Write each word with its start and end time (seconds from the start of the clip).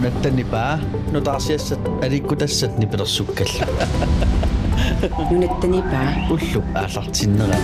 нунаттанипаа 0.00 0.80
нутаарсиассат 1.12 1.78
аликкутассат 2.02 2.78
нипилерсуккалла 2.78 3.66
нунаттанипаа 5.30 6.06
уллу 6.32 6.62
аалартиннера 6.74 7.58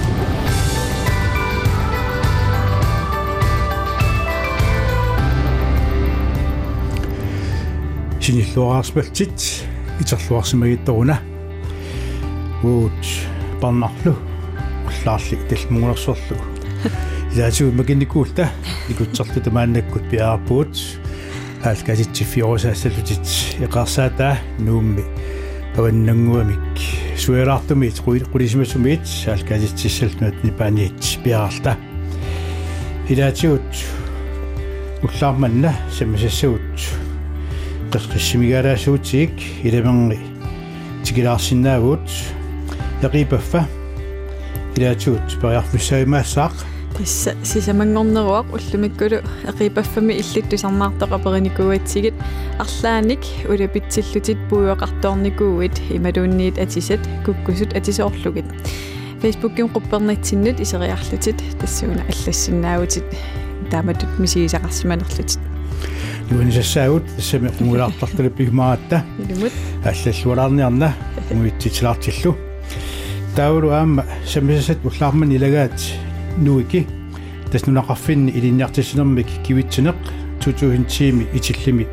синиллуараарсмалтит 8.21 9.65
итерлуарсимагитторуна 10.01 11.19
уут 12.63 12.93
парнарлу 13.63 14.15
уллаарли 14.85 15.41
талмугулерсорлу 15.49 16.37
илаатигу 17.33 17.73
макинникуулта 17.73 18.51
никутсерлу 18.91 19.41
тамааннаккут 19.41 20.11
пиаарпуут 20.11 20.77
аалкаситсиффиорусаассалутит 21.67 23.27
эқарсаатаа 23.67 24.39
нуумми 24.59 25.05
аваннангуамик 25.77 26.79
суэраартумит 27.19 27.99
qulисимасумит 28.33 29.03
аалкаситсиссалнуат 29.27 30.45
нипааниит 30.45 31.01
пиааралта 31.25 31.77
илаатигут 33.09 33.71
уллаарманна 35.03 35.75
саммасассагут 35.91 36.87
qisqissimigalaasuutiik 37.93 39.35
ilamerni 39.67 40.21
tikilаарsinnaaguut 41.05 42.09
eqipaffa 43.07 43.67
ilaatuut 44.77 45.39
periarfussaimaassaq 45.43 46.76
тасса 46.97 47.35
сисамангорнеруақ 47.45 48.47
уллумиккулу 48.57 49.19
эқипаффами 49.51 50.15
иллиттусарнаартоқапериникуатсигит 50.21 52.15
арлааник 52.59 53.21
улапитсиллутит 53.49 54.39
пуйоқарторникууит 54.49 55.77
ималуунниит 55.91 56.59
атисат 56.59 57.01
куккусут 57.25 57.75
атисоорлугит 57.75 58.47
фейсбуккин 59.21 59.67
қуппернатсиннут 59.67 60.61
исериарлутит 60.61 61.37
тассуна 61.61 62.03
аллассиннаавутит 62.09 63.05
тааматут 63.71 64.09
мисигисақарсиманерлутит 64.19 65.39
юунисассаагут 66.31 67.05
тассами 67.17 67.51
мулаартартулу 67.61 68.31
пигмаатта 68.31 69.05
илумут 69.19 69.53
аллаллуалаарниарна 69.85 70.95
муитситилаартиллу 71.31 72.37
тауру 73.37 73.71
аама 73.71 74.05
самисасат 74.27 74.79
уллаарман 74.85 75.35
илагаат 75.37 75.79
нуики 76.37 76.87
таснунақарфинни 77.57 78.31
илинниартиссинермик 78.37 79.27
кивитсинеқ 79.47 79.97
тутуинтиими 80.41 81.27
итиллими 81.33 81.87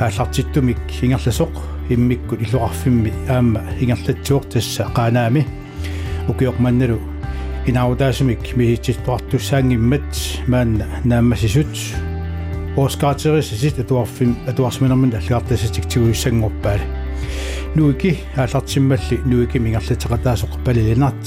ааллартиттумик 0.00 0.78
хингерласоқ 0.90 1.54
иммиккут 1.88 2.40
иллуқарфимми 2.42 3.12
аама 3.28 3.62
хингерлатсуоқ 3.78 4.48
тасса 4.52 4.90
қаанаами 4.96 5.46
укиоқманналу 6.28 6.98
инаутаасимик 7.66 8.56
михитситтуартуссаангиммат 8.56 10.10
маанна 10.48 10.86
нааммасисут 11.04 11.74
оскаатерисисит 12.76 13.78
атуарфим 13.78 14.36
атуарсминермин 14.48 15.14
аллаартасатиктигуиссангорпаали 15.14 16.82
нуики 17.76 18.18
ааллартиммалли 18.36 19.20
нуики 19.24 19.58
мингерлатеқатаасоқ 19.58 20.64
палилинарт 20.64 21.26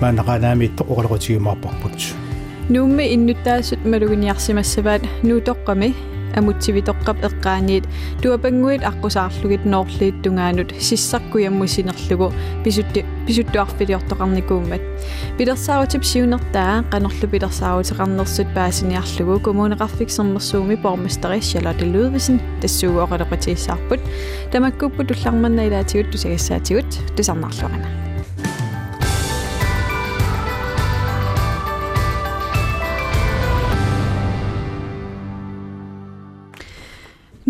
маанақанаамиитто 0.00 0.84
оқалеқутигимаарпарпут 0.84 2.31
нуумми 2.71 3.13
иннуттаасут 3.15 3.85
малугиниарсимассаваат 3.85 5.03
нуутоққами 5.23 5.93
амутсивитоққап 6.35 7.17
эққааниит 7.27 7.85
туапангуит 8.21 8.83
аққусаарлугит 8.83 9.65
ноорлиит 9.65 10.21
тунгаанут 10.23 10.73
сиссаркуяммусинерлугу 10.79 12.33
писутти 12.63 13.05
писуттуарфилиортоқарникууммат 13.27 14.81
пилерсаарутип 15.37 16.03
сиунертаа 16.03 16.83
қанерлу 16.91 17.27
пилерсаарутеқарнерсут 17.33 18.53
паасиниарлугу 18.53 19.39
коммунеқарфиксернерсууми 19.47 20.75
пормистери 20.75 21.39
Charlotte 21.39 21.85
Ludvigsen 21.93 22.39
тассууоқалеқутииссаарпут 22.61 23.99
тамаккуппут 24.51 25.11
улларманна 25.11 25.67
илаатигут 25.67 26.11
тусагассаатигут 26.11 26.85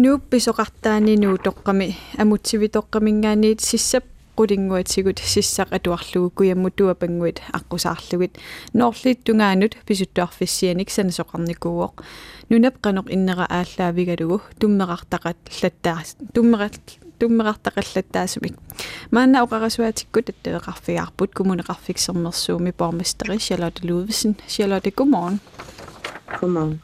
тусарнарлуарана 0.03 0.19
нуупписоқартаани 0.19 1.17
нуутоққами 1.17 1.95
амутсивитоққамингаанниит 2.19 3.61
сиссап 3.61 4.05
qulingguatsigут 4.37 5.19
сиссақ 5.19 5.69
атуарлугу 5.71 6.31
куямму 6.31 6.71
туапангуит 6.71 7.41
аққусаарлугит 7.53 8.39
ноорлит 8.73 9.25
тунгаанут 9.25 9.77
писуттуарфиссианик 9.87 10.91
санасоқарникууоқ 10.91 12.03
нунап 12.51 12.77
қанеқ 12.83 13.07
иннера 13.15 13.47
ааллаавигалугу 13.49 14.43
туммеқартақат 14.61 15.39
латтаа 15.63 16.03
туммеқат 16.35 16.81
туммеқартақаллаттаасумик 17.19 18.55
маанна 19.11 19.45
оқарасуатиккут 19.45 20.31
аттавеқарфигаарпут 20.31 21.31
коммунеқарфиксернерсууми 21.33 22.73
пормистери 22.73 23.39
Charlotte 23.39 23.83
Ludvigsen 23.83 24.37
Charlotte 24.49 24.91
godmorgen 24.91 25.41
godmorgen 26.41 26.81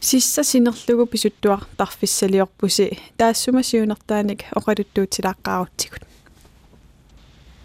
сисса 0.00 0.44
синерлугу 0.44 1.06
писуттуар 1.06 1.64
тарфиссалиорпуси 1.76 2.98
таассума 3.16 3.62
сиунертааник 3.62 4.40
оқалуттуутилааққаарутсигут 4.58 6.02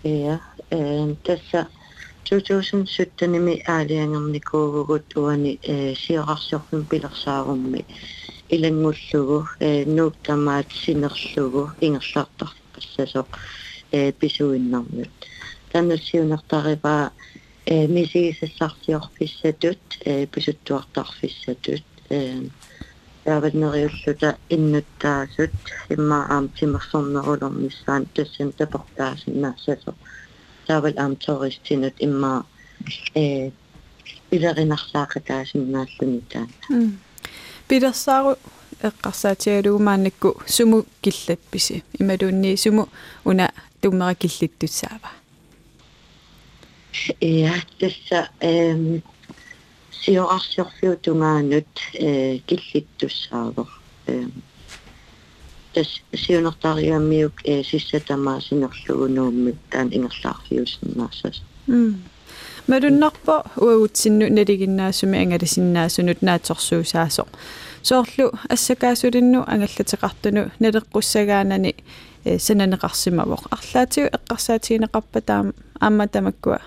я 0.03 0.39
э 0.71 1.15
тасса 1.23 1.67
2017-ними 2.25 3.63
аалиангерникуугугут 3.65 5.17
уани 5.17 5.59
э 5.63 5.95
сиорарсиорфун 5.95 6.85
пилерсаарумми 6.85 7.85
илангуллугу 8.49 9.47
э 9.59 9.85
нууктамаат 9.85 10.71
синерлугу 10.71 11.71
ингерлаартар 11.81 12.51
qassasоq 12.73 13.27
э 13.91 14.11
писуиннарнут 14.13 15.09
таннссиунертарипаа 15.71 17.11
э 17.65 17.87
мисигисассартиорфиссатут 17.87 19.81
э 20.05 20.25
писуттуартарфиссатут 20.27 21.83
яаваннериуллута 22.10 24.36
иннуттаасут 24.48 25.50
имма 25.88 26.26
аам 26.28 26.48
тимерсорнерулэрмиссаан 26.56 28.06
тассан 28.14 28.52
тапортаасиннаассасо 28.52 29.94
таавал 30.66 30.98
аам 30.98 31.16
тористинут 31.16 31.94
имма 31.98 32.44
э 33.14 33.50
илеринарсаақатаасиннааллуни 34.30 36.20
таана 36.32 36.92
пилерсаару 37.68 38.36
эққарсаатигалугумааннакку 38.82 40.42
суму 40.46 40.84
киллапписи. 41.00 41.84
Ималуунни 41.98 42.56
суму 42.56 42.88
уна 43.24 43.50
туммера 43.80 44.14
киллиттутсаава 44.14 45.10
я 47.20 47.54
тасса 47.78 48.28
эм 48.40 49.02
сиорарсиорфиутунгаанут 50.02 51.66
э 51.94 52.38
киллиттуссаавер 52.46 53.68
э 54.06 54.24
тас 55.74 55.88
сиунертариаммиук 56.14 57.32
э 57.44 57.62
сиссатамаасинерлугунууммит 57.62 59.56
таан 59.70 59.88
ингерлаарфиусиннаарсас 59.92 61.42
м. 61.68 62.02
Малуннарпо 62.66 63.44
уагутсинну 63.56 64.26
налигиннаасуми 64.30 65.18
ангаласиннаасунут 65.22 66.22
наатсорсуусаасо. 66.22 67.26
Соорлу 67.82 68.32
ассакаасулинну 68.48 69.44
ангаллатеқартуну 69.46 70.50
налеққуссагаанани 70.60 71.74
э 72.24 72.38
сананеқарсимавоқ. 72.38 73.42
Арлаатиу 73.50 74.06
эққарсаатигинеқарпа 74.16 75.20
таама 75.20 75.52
аама 75.80 76.08
тамаккуа 76.08 76.60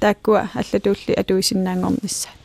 тааккуа 0.00 0.48
аллатуулли 0.54 1.12
атуисиннаангорнissaа 1.20 2.43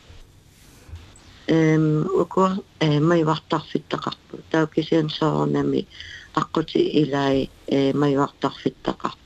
эм 1.50 2.06
уко 2.22 2.62
э 2.78 3.00
майвартарфиттақарпу 3.00 4.38
таукисиан 4.50 5.10
соорнами 5.10 5.86
аққути 6.34 6.78
илай 7.02 7.50
э 7.66 7.92
майвартарфиттақарпу 7.92 9.18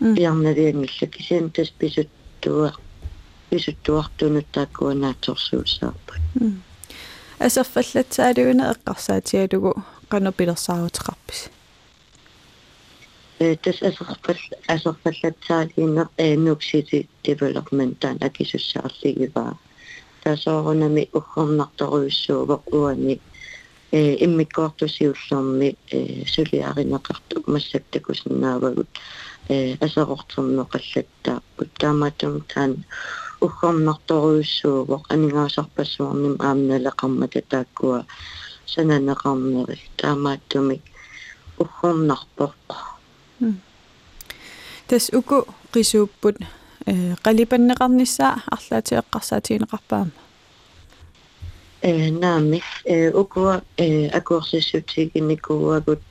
иарналиангилла 0.00 1.06
кисиан 1.14 1.50
тас 1.50 1.70
писуттуа 1.70 2.72
писуттуартунут 3.50 4.46
тааккуанаатсорсуусааппут 4.52 6.20
асерфаллатсаалугуна 7.46 8.64
эққарсаатигалугу 8.72 9.72
канопилерсаарутеқарпис 10.08 11.40
э 13.38 13.56
тас 13.56 13.82
асерфал 13.82 14.16
асерфаллатсаалиинер 14.74 16.08
э 16.16 16.36
нуксити 16.36 17.08
девелопмент 17.22 17.98
таан 17.98 18.16
акисуссаарлигиваа 18.20 19.58
тасоорунами 20.23 21.03
уггорнарторуиссуугоқ 21.17 22.63
уани 22.79 23.15
э 23.91 23.99
иммиккоортусиуллэрми 24.25 25.69
э 25.95 25.99
сулиаринеқарту 26.33 27.35
массактакусиннаавагут 27.53 28.89
э 29.49 29.75
асеқортернеқаллаттааппут 29.85 31.69
таамаатум 31.81 32.35
таан 32.51 32.71
уггорнарторуйссуувоқ 33.45 35.03
анингаасарпассуарним 35.13 36.35
аамналеқармата 36.47 37.41
тааккуа 37.51 37.99
сананеқарнери 38.73 39.77
таамааттумик 40.01 40.83
уггорнарпоқ 41.61 42.53
тас 44.87 45.05
уку 45.19 45.37
qisuupput 45.73 46.35
э 46.88 47.14
qalipannеқарниссаа 47.24 48.34
арлаати 48.54 48.94
эққарсаатигинеқарпаама 49.00 50.10
э 51.82 52.10
наами 52.10 52.62
э 52.84 53.10
укуа 53.22 53.62
э 53.76 54.08
акуорсиссутигиникууагут 54.18 56.02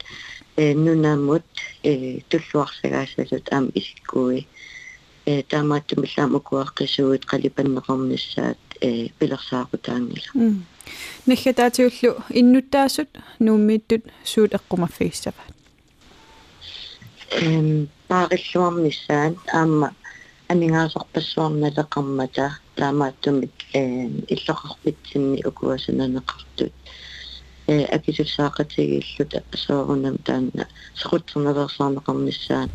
э 0.56 0.74
нунамут 0.74 1.48
э 1.84 2.20
туллуарсагаасалут 2.30 3.46
аам 3.52 3.66
искуи 3.80 4.48
э 5.26 5.44
таамааттумиллаам 5.50 6.32
укуаққисуут 6.40 7.24
қалипаннеқарниссаат 7.32 8.62
э 8.82 9.10
пилерсаақутаангила 9.18 10.32
наггатаатиуллу 11.26 12.12
иннуттаасут 12.40 13.10
нууммииттут 13.40 14.04
суут 14.24 14.52
эққумаффигиссапаат 14.60 15.54
эм 17.42 17.90
паариллуарниссаан 18.08 19.34
аама 19.52 19.90
амингаасорпассуарналеқармата 20.50 22.46
таамааттумик 22.76 23.52
э 23.74 24.08
иллоқарпитсинни 24.34 25.44
укуасананеқартут 25.50 26.74
э 27.68 27.86
акисуссаақатигииллут 27.96 29.32
асоорунам 29.54 30.18
таанна 30.18 30.68
сеқутсерневерсаарнеқарниссаан 30.96 32.70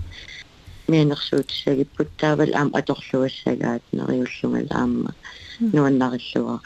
мианерсуутиссагиппут 0.88 2.08
таавал 2.18 2.54
аама 2.54 2.78
аторлуассагаат 2.78 3.82
нериуллунгал 3.92 4.68
аама 4.70 5.14
нуаннариллуара 5.60 6.60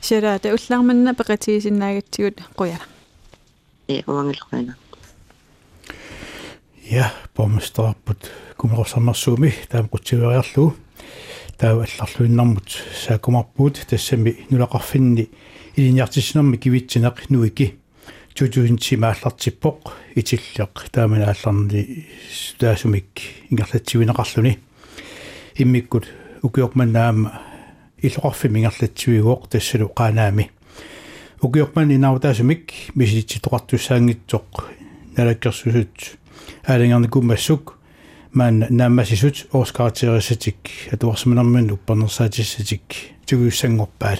сираата 0.00 0.54
уллаарманна 0.54 1.14
пеқатигисиннаагатсигут 1.14 2.36
қуяла 2.58 2.86
э 3.88 4.02
уангилқуана 4.06 4.76
я 6.90 7.12
помсторпут 7.34 8.30
кумерсамарсууми 8.56 9.52
таам 9.68 9.88
qutсивериарлу 9.88 10.74
таа 11.58 11.84
алларлуиннармут 11.84 12.70
саакумарпуут 13.04 13.86
тассами 13.86 14.46
нулақарфинни 14.48 15.28
илиниартиссинерми 15.76 16.56
кивитсинеқ 16.56 17.28
нуики 17.28 17.76
тутуинти 18.34 18.96
мааллартиппоқ 18.96 19.92
итиллеқ 20.16 20.88
таамана 20.90 21.34
алларни 21.34 22.06
таасумик 22.58 23.20
ингерлатсивинеқарлуни 23.50 24.58
иммиккут 25.56 26.08
укиорманнаама 26.42 27.42
иллоқарфи 28.00 28.48
мингерлатсивигооқ 28.48 29.48
тассалу 29.48 29.92
қаанаами 29.94 30.50
укиорман 31.42 31.92
инаутаасумик 31.92 32.72
миситситоқартуссаангитсоқ 32.94 34.64
налаккерсусут 35.16 36.17
аалингерни 36.68 37.08
кумассук 37.08 37.78
маан 38.32 38.66
нааммасисут 38.68 39.46
оскаратерисатик 39.52 40.58
атуарсманерман 40.92 41.70
уппанерсаатиссатик 41.70 42.82
тугуссангорпаал 43.26 44.18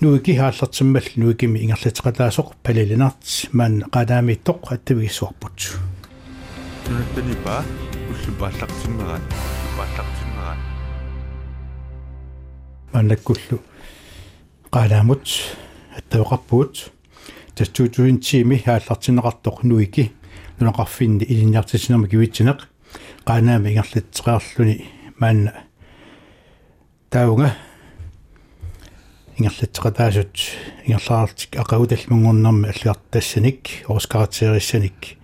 нуики 0.00 0.36
хааллартиммал 0.36 1.06
нуикими 1.16 1.60
ингерлатеқалаасоқ 1.64 2.48
палилинарт 2.62 3.24
маан 3.52 3.84
qanaamiittoq 3.94 4.60
аттавигиссуарпут 4.74 5.58
тунаттанипа 6.84 7.64
уллу 8.10 8.32
пааллартиммеран 8.40 9.22
пааллартиммеран 9.78 10.58
мааннаккуллу 12.92 13.58
qanaamut 14.70 15.24
аттавеқарпуут 15.96 16.92
тастуутуинтиими 17.54 18.56
хааллартинеқартоқ 18.64 19.64
нуики 20.60 20.64
нунақарфинни 20.64 21.24
илинниартисинерма 21.24 22.08
кивитсинеқ 22.08 22.60
qanaami 23.24 23.70
ингерлатеқарлуни 23.70 24.84
маанна 25.18 25.52
таунга 27.10 27.54
ингерлатеқатаасут 29.38 30.36
ингерлаартик 30.86 31.56
ақагуталмунгорнэрми 31.56 32.68
аллиартассаник 32.68 33.84
оскаратериссаник 33.88 35.16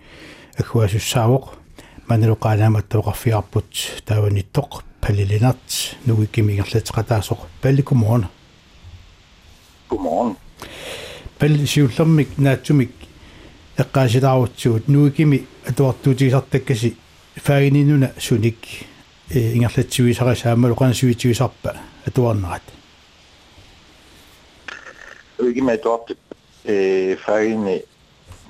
аггуасуссаавоқ 0.57 1.53
манеру 2.07 2.35
qanaama 2.35 2.79
аттавеқарфиарпут 2.79 4.03
тааваниттоқ 4.05 4.83
палилинарт 5.01 5.97
нугикими 6.05 6.53
ингерлатеқатаасоқ 6.53 7.39
палликумоона 7.61 8.29
Godmorgen. 9.89 10.35
палли 11.39 11.65
сиуллэрмик 11.65 12.37
наатсумик 12.37 12.91
эққаасилаарутсуут 13.77 14.87
нуикими 14.87 15.47
атуартуутигисартаккаси 15.65 16.97
фаагининуна 17.35 18.11
суник 18.19 18.57
э 19.29 19.53
ингерлатсивисарисаамалу 19.53 20.75
qanasuitиgisarpa 20.75 21.75
атуарнерат 22.05 22.61
Ikke 25.39 25.61
med 25.61 25.77
dort 25.77 26.11
øh, 26.65 27.17
fejne 27.17 27.81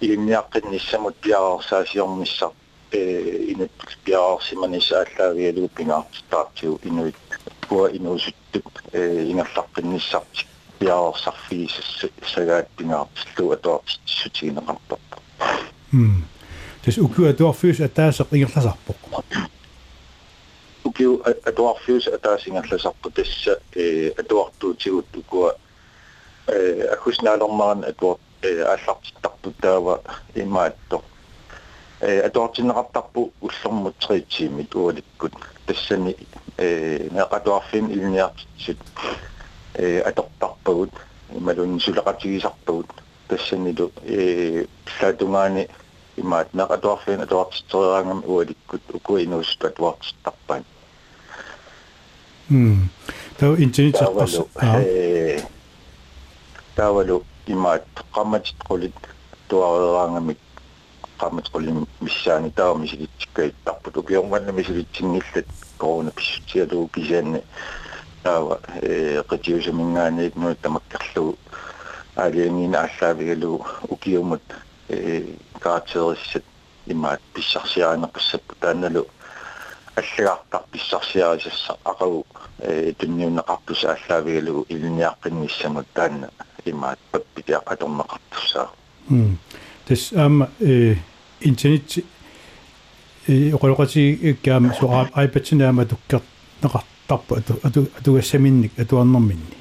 илиниаққинниссамут 0.02 1.16
пиаарсаасиормисса 1.22 2.50
э 2.92 3.52
инат 3.52 3.70
пиаарсиманисааллаавиалу 4.04 5.68
пингаартаартиу 5.68 6.80
инуит 6.82 7.16
куа 7.68 7.88
инуусуттук 7.88 8.82
э 8.92 9.24
ингерлаққинниссарти 9.30 10.46
пиаарсарфигисасса 10.78 12.08
сагаат 12.34 12.68
пингаартиллу 12.76 13.52
атуарт 13.52 14.00
сутигинеқартоқ 14.06 15.00
м 16.82 16.84
тэс 16.84 16.98
укуа 16.98 17.32
туарфиус 17.32 17.80
атаасеқ 17.80 18.28
ингерласарпоқ 18.32 18.98
укиу 20.84 21.22
атуарфиус 21.46 22.08
атаасингерласарпу 22.08 23.10
тасса 23.10 23.60
э 23.74 24.10
атуартуутигут 24.18 25.06
укуа 25.16 25.54
э 26.48 26.88
ахуснаалермаран 26.92 27.84
атуар 27.84 28.18
аллартиттарпу 28.42 29.52
таава 29.60 30.00
имаатто 30.34 31.02
э 32.00 32.26
атуартинеқартарпу 32.26 33.32
уллэрмут 33.40 33.96
триитсиимит 33.98 34.74
уаликкут 34.74 35.34
тассани 35.66 36.16
э 36.58 37.08
неқатуарфин 37.12 37.92
илниартит 37.92 38.78
э 39.74 40.00
атортарпагут 40.00 40.90
ималун 41.30 41.78
сулеқатигисарпагут 41.78 42.90
тассанилу 43.28 43.92
э 44.02 44.66
саатунгаани 44.98 45.68
имаат 46.16 46.48
неқатуарфин 46.54 47.20
атуартиттериангам 47.22 48.22
уаликкут 48.26 48.82
укуинуус 48.94 49.56
атуартиттарпаан 49.60 50.64
м 52.50 52.90
таа 53.38 53.56
интернетеққарс 53.56 54.36
э 54.62 55.40
таавалу 56.76 57.24
имаат 57.46 57.86
qammatit 58.14 58.58
qulit 58.68 58.98
tuareeraangami 59.48 60.36
qammat 61.20 61.46
qulim 61.54 61.86
missaani 62.00 62.50
taava 62.58 62.78
misilitsikkaittarput 62.84 63.96
ukiormanna 63.96 64.52
misilitsinngillat 64.52 65.48
korona 65.78 66.10
pissutialuu 66.10 66.88
kisaanni 66.94 67.40
taava 68.24 68.58
э 68.82 69.22
nu 70.36 70.54
tamakkerlugu 70.62 71.38
аалиангина 72.16 72.78
аллаавигалу 72.86 73.64
укиумут 73.88 74.46
э 74.90 75.22
каатериссат 75.62 76.44
имаат 76.86 77.20
писсарсиаанеқассаппу 77.34 78.54
тааналу 78.60 79.06
аллагартар 79.94 80.62
писсарсиарисасса 80.72 81.76
ақагу 81.84 82.26
э 82.58 82.92
тунниунеқартуса 82.98 83.96
аллаавигалу 83.96 84.66
илниаққинниссамут 84.68 85.86
таанна 85.94 86.30
имаат 86.64 86.98
паппитиа 87.10 87.62
аторнеқартуссаа 87.66 88.70
м 89.10 89.38
тас 89.86 90.12
аама 90.12 90.50
э 90.60 90.96
интернет 91.40 92.04
э 93.28 93.52
оқолоқати 93.52 94.36
каама 94.44 94.74
суа 94.74 95.08
айпатсинаама 95.14 95.86
туккер 95.86 96.22
неқартарпа 96.62 97.38
ату 97.38 97.58
ату 97.62 97.88
атугассаминник 97.98 98.72
атуарнэрминни. 98.78 99.56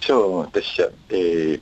So 0.00 0.46
tässä 0.52 0.92
eh 1.10 1.60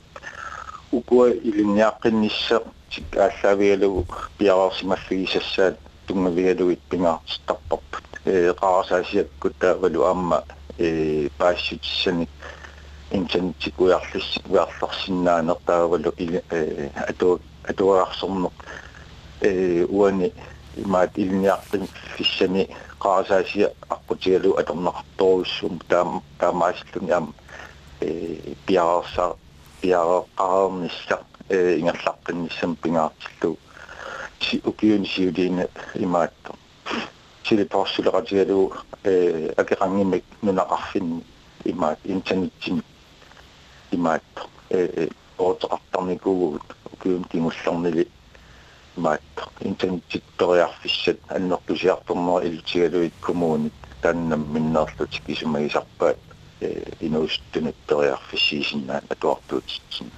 ukua 0.91 1.29
iliniaqqinnisseq 1.29 2.63
sik 2.91 3.17
ааллаавигалугу 3.17 4.05
пиараарсималлигисассаат 4.37 5.75
тунгавигалугит 6.07 6.79
пингаартарпарпут 6.89 8.07
э 8.25 8.53
qaarsaasiakku 8.53 9.49
taavalu 9.59 10.03
аама 10.03 10.43
э 10.77 11.27
паассутиссани 11.37 12.27
интернетик 13.11 13.79
уярлис 13.81 14.39
уярларсиннаанертаавалу 14.49 16.13
э 16.17 16.89
ату 17.09 17.41
атуаарсорнеқ 17.67 18.53
э 19.41 19.85
уани 19.89 20.31
имаат 20.77 21.11
илниартин 21.17 21.87
фиссани 22.15 22.69
qaarsaasiа 22.99 23.73
аққутигалу 23.89 24.57
аторнеқарторуссум 24.61 25.81
таам 25.89 26.23
таамаасиллуни 26.39 27.11
аама 27.11 27.33
э 27.99 28.53
пиарса 28.65 29.35
пиарақарнисса 29.81 31.23
э 31.49 31.77
ингерлаққинниссам 31.79 32.75
пингаартиллу 32.75 33.57
си 34.39 34.61
укиун 34.65 35.05
сиулиина 35.05 35.67
имаатто. 35.95 36.55
Сили 37.43 37.63
порсулератигалу 37.63 38.73
э 39.03 39.53
акерангимик 39.57 40.23
нунақарфинни 40.41 41.23
имаат 41.65 41.99
интернеттин 42.03 42.83
имаатто. 43.91 44.47
Э 44.69 45.07
оотеқартарникуугут 45.37 46.63
укиун 46.93 47.23
тимуллернили 47.25 48.07
имаатто. 48.95 49.49
Интернеттит 49.61 50.23
периарфиссат 50.37 51.19
аннертусиарторнера 51.29 52.45
илутигалуит 52.47 53.13
коммуунит 53.21 53.73
тааннам 56.59 56.91
миннерлутик 57.01 57.01
исумагисарпаат 57.01 57.01
инуустунут 57.01 57.75
периарфиссиисиннаат 57.87 59.03
атуартуутитсин 59.09 60.11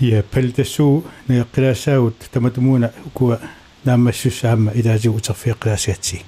я 0.00 0.22
пэлтэсу 0.22 1.04
неэккилаассаагут 1.28 2.16
таматумуна 2.32 2.92
укуа 3.04 3.40
наамассуссаама 3.84 4.72
илаасигу 4.72 5.16
утерфиэккилаасиатсиик 5.16 6.26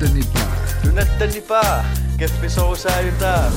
танипа 0.00 0.46
Tunattanipa, 0.82 1.84
keffisorusaayuta. 2.18 3.50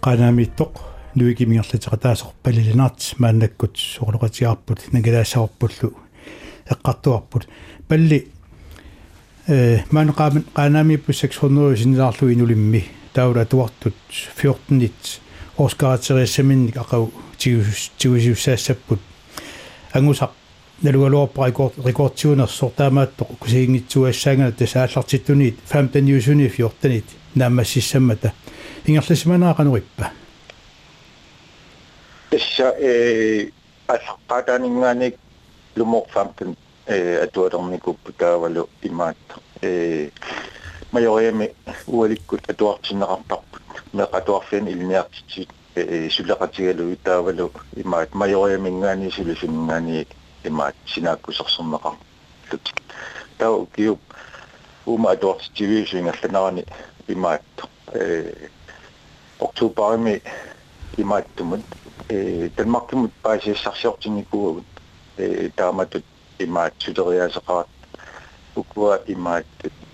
qanaamiittoq 0.00 0.74
nuikimigerlatiqataasоq 1.14 2.32
палилинаарт 2.42 3.14
мааннаккут 3.18 3.76
соқулоқатиарпут 3.76 4.92
нагилаассаарпуллу 4.92 5.96
эққартуарпут. 6.72 7.48
Палли 7.88 8.28
man 9.90 10.12
qaanami 10.54 10.96
på 10.96 11.12
600 11.12 11.76
sinarlu 11.76 12.28
inulimmi 12.32 12.84
taura 13.12 13.44
tuartut 13.44 13.94
14 14.42 14.78
nit 14.78 15.20
orskaatserissaminik 15.58 16.76
aqau 16.76 17.10
tigusiussaasapput 17.38 18.98
angusaq 19.94 20.32
nalugaluarpa 20.82 21.46
rekordtiunerssor 21.84 22.70
taamaattoq 22.76 23.28
kusiingitsuassaangana 23.40 24.52
tasaallartittuniit 24.52 25.58
15 25.72 26.08
juusuni 26.08 26.48
14 26.48 26.88
nit 26.88 27.16
naammassissammata 27.34 28.30
ingerlismanaaqanurippa 28.88 30.04
issa 32.32 32.72
э 32.78 33.50
аллаққаатаанингааник 33.88 35.14
э, 35.14 35.18
лумор 35.78 36.06
15 36.14 36.63
e 36.86 37.18
atua 37.22 37.50
torniku 37.50 37.94
pikaavalu 37.94 38.68
imaatto 38.82 39.40
e 39.62 40.10
majoriami 40.92 41.48
ualikkut 41.86 42.50
atuartinneqarparput 42.50 43.62
meq 43.92 44.14
atuarfian 44.14 44.68
ilniartitit 44.68 45.48
e, 45.76 45.80
e 45.80 46.10
sulleqatigalu 46.10 46.92
itaavalu 46.92 47.50
imaat 47.84 48.14
majoriamingaani 48.14 49.10
sulusungaani 49.10 50.06
imaat 50.44 50.76
sinaakkuserserneqar 50.94 51.96
tut 52.50 52.72
tau 53.38 53.66
kiup 53.76 54.00
uma 54.86 55.10
atuartitiviusuingallanarani 55.10 56.64
imaatto 57.08 57.68
e 58.00 58.04
oktubarimi 59.40 60.22
imaattumut 60.98 61.64
e 62.08 62.48
tanmarkimut 62.56 63.12
paasiassarsiortinikuagut 63.22 64.66
e 65.18 65.50
taamatut 65.56 66.04
имаат 66.38 66.74
сутериасеқарат 66.78 67.68
укуа 68.56 69.00
имаат 69.06 69.46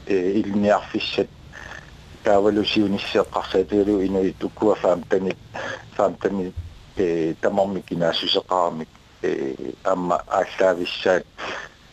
э 0.07 0.41
илниарфиссат 0.41 1.29
таавалусиунissеққарсаатигалу 2.25 4.05
инуит 4.07 4.43
укуа 4.45 4.75
фаамтани 4.75 5.37
фаамтани 5.97 6.53
э 6.97 7.35
тамармикинаасусеқарамик 7.41 8.89
э 9.23 9.55
амма 9.85 10.23
ааллаависсаат 10.27 11.27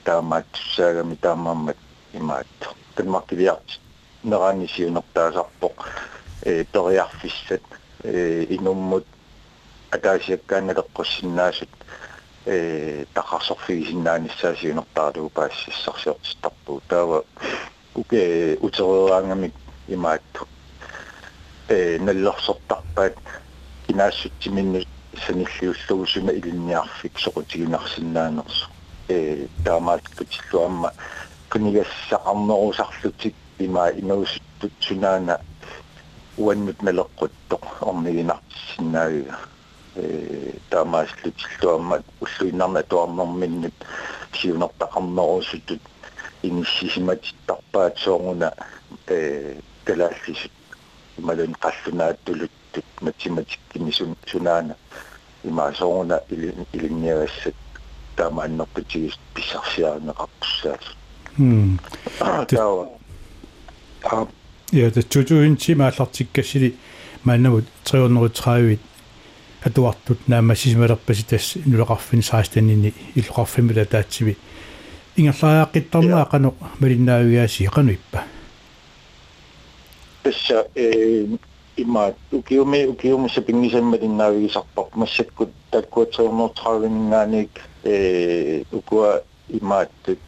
таамаат 0.04 0.48
саагами 0.76 1.16
таамааммат 1.16 1.78
имаат 2.14 2.48
Danmarkивиарт 2.98 3.80
нераанисиунертаасарпоқ 4.24 5.76
э 6.42 6.64
ториарфиссат 6.72 7.62
э 8.04 8.46
инуммут 8.50 9.06
атаасиаккааналеққуссиннаасут 9.92 11.70
э 12.47 13.05
тақарсорфигисиннааниссаасиунертаалуу 13.15 15.29
паассиссарсиортистарпуу 15.31 16.83
таава 16.89 17.25
уке 17.95 18.57
утерераангамик 18.61 19.55
имаатту 19.89 20.47
э 21.69 21.99
наллерсортарпаат 21.99 23.17
кинаассутсиминну 23.87 24.83
саниллиуллугусуна 25.27 26.33
илинниарфик 26.33 27.19
соқутигинарсиннаанерсу 27.19 28.69
э 29.09 29.47
таамаалкутиллуамма 29.65 30.93
кунигассақарнерусарлутик 31.51 33.35
има 33.59 33.91
инуусуттут 33.91 34.73
сунаана 34.81 35.41
уаннут 36.37 36.83
налеққуттоқ 36.83 37.63
орнигинартиссиннаавига 37.81 39.39
таамааслутиллуаммат 40.70 42.04
уллуиннарна 42.22 42.84
туарнэрминнут 42.84 43.74
сиунертақарнерусутут 44.34 45.82
иниссисиматиттарпаат 46.44 47.98
соонгуна 48.00 48.54
э 49.08 49.60
талааллисут 49.86 50.52
ималун 51.18 51.56
қаллунааттулуттут 51.64 52.86
математиккини 53.02 53.92
сунаана 54.26 54.76
има 55.44 55.74
соонгуна 55.74 56.22
илинниагассат 56.74 57.56
таамааннерпутигис 58.16 59.18
писсарсиаарнеқарпуссаат 59.34 60.84
м 61.40 61.80
таава. 62.50 62.90
А 64.04 64.28
я 64.72 64.92
тэ 64.92 65.02
чужуинчи 65.04 65.72
мааллартиккассили 65.76 66.76
мааннамут 67.24 67.66
330 67.84 68.80
атуартут 69.68 70.28
наамассисималерпаси 70.28 71.24
тас 71.26 71.56
нулеқарфин 71.66 72.22
саастанини 72.22 72.94
иллоқарфимила 73.16 73.86
таатсиви 73.86 74.38
ингерлаааққиттарнаа 75.18 76.26
қану 76.32 76.54
малиннаавиааси 76.80 77.70
қануиппа 77.76 78.24
tässä 80.28 80.66
eh 80.76 81.40
ima 81.78 82.12
ukiumi 82.34 82.88
ukiumi 82.88 83.30
se 83.30 83.42
pingisemmalinnaavigисарпар 83.42 84.86
массаккут 84.96 85.52
таккуатсернертравиннгааник 85.72 87.54
э 87.84 88.64
укуа 88.72 89.22
имааттут 89.50 90.20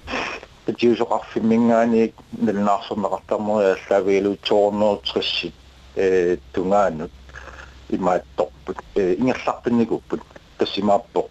тиусоқарфиммингааник 0.80 2.14
налнаарсернеқартармериаллаавигалу 2.46 4.38
тоорнертрissит 4.48 5.56
э 5.96 6.38
тунгаанут 6.54 7.12
имаатторпут 7.90 8.78
э 8.96 9.16
ингерларпинникуппут 9.16 10.22
тассимааппоқ 10.58 11.28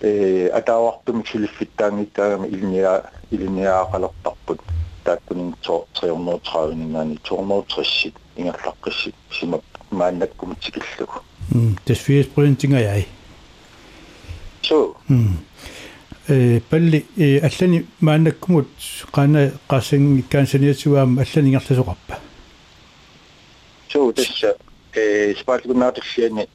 э 0.00 0.48
атаавартумик 0.48 1.26
сулиффиттаангиттаагами 1.28 2.48
илниа 2.48 3.04
илниаақалертарпут 3.30 4.60
тааккунин 5.04 5.54
330 5.62 7.22
230 7.22 8.14
ингерлаққиссит 8.36 9.14
симап 9.30 9.62
мааннаккум 9.90 10.56
тикиллугу 10.56 11.22
м 11.50 11.76
тас 11.84 11.98
80% 11.98 12.56
тингаяи 12.56 13.06
so 14.62 14.96
м 15.08 15.38
э 16.28 16.60
палли 16.70 17.06
э 17.16 17.38
аллани 17.38 17.86
мааннаккумут 18.00 18.68
қана 19.12 19.52
қассангиккаансаниатсуаама 19.68 21.22
аллани 21.22 21.50
ингерласоқарпа. 21.50 22.18
So 23.92 24.12
tässä 24.12 24.56
э 24.94 25.34
спартгунаатерлиани 25.40 26.48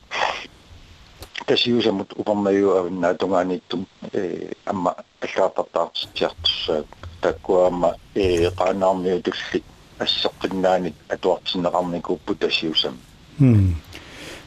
тасиусамут 1.45 2.13
упернаюавиннаа 2.15 3.13
тунганиттум 3.15 3.87
э 4.13 4.51
амма 4.65 4.95
аллаапартаартиартуссаа 5.21 6.83
таккуаама 7.21 7.95
э 8.15 8.51
qaaнаармиу 8.51 9.21
тулли 9.21 9.63
ассеққиннаанит 9.99 10.93
атуартиннеқарникуппу 11.09 12.35
тасиусам 12.35 12.97
м 13.39 13.75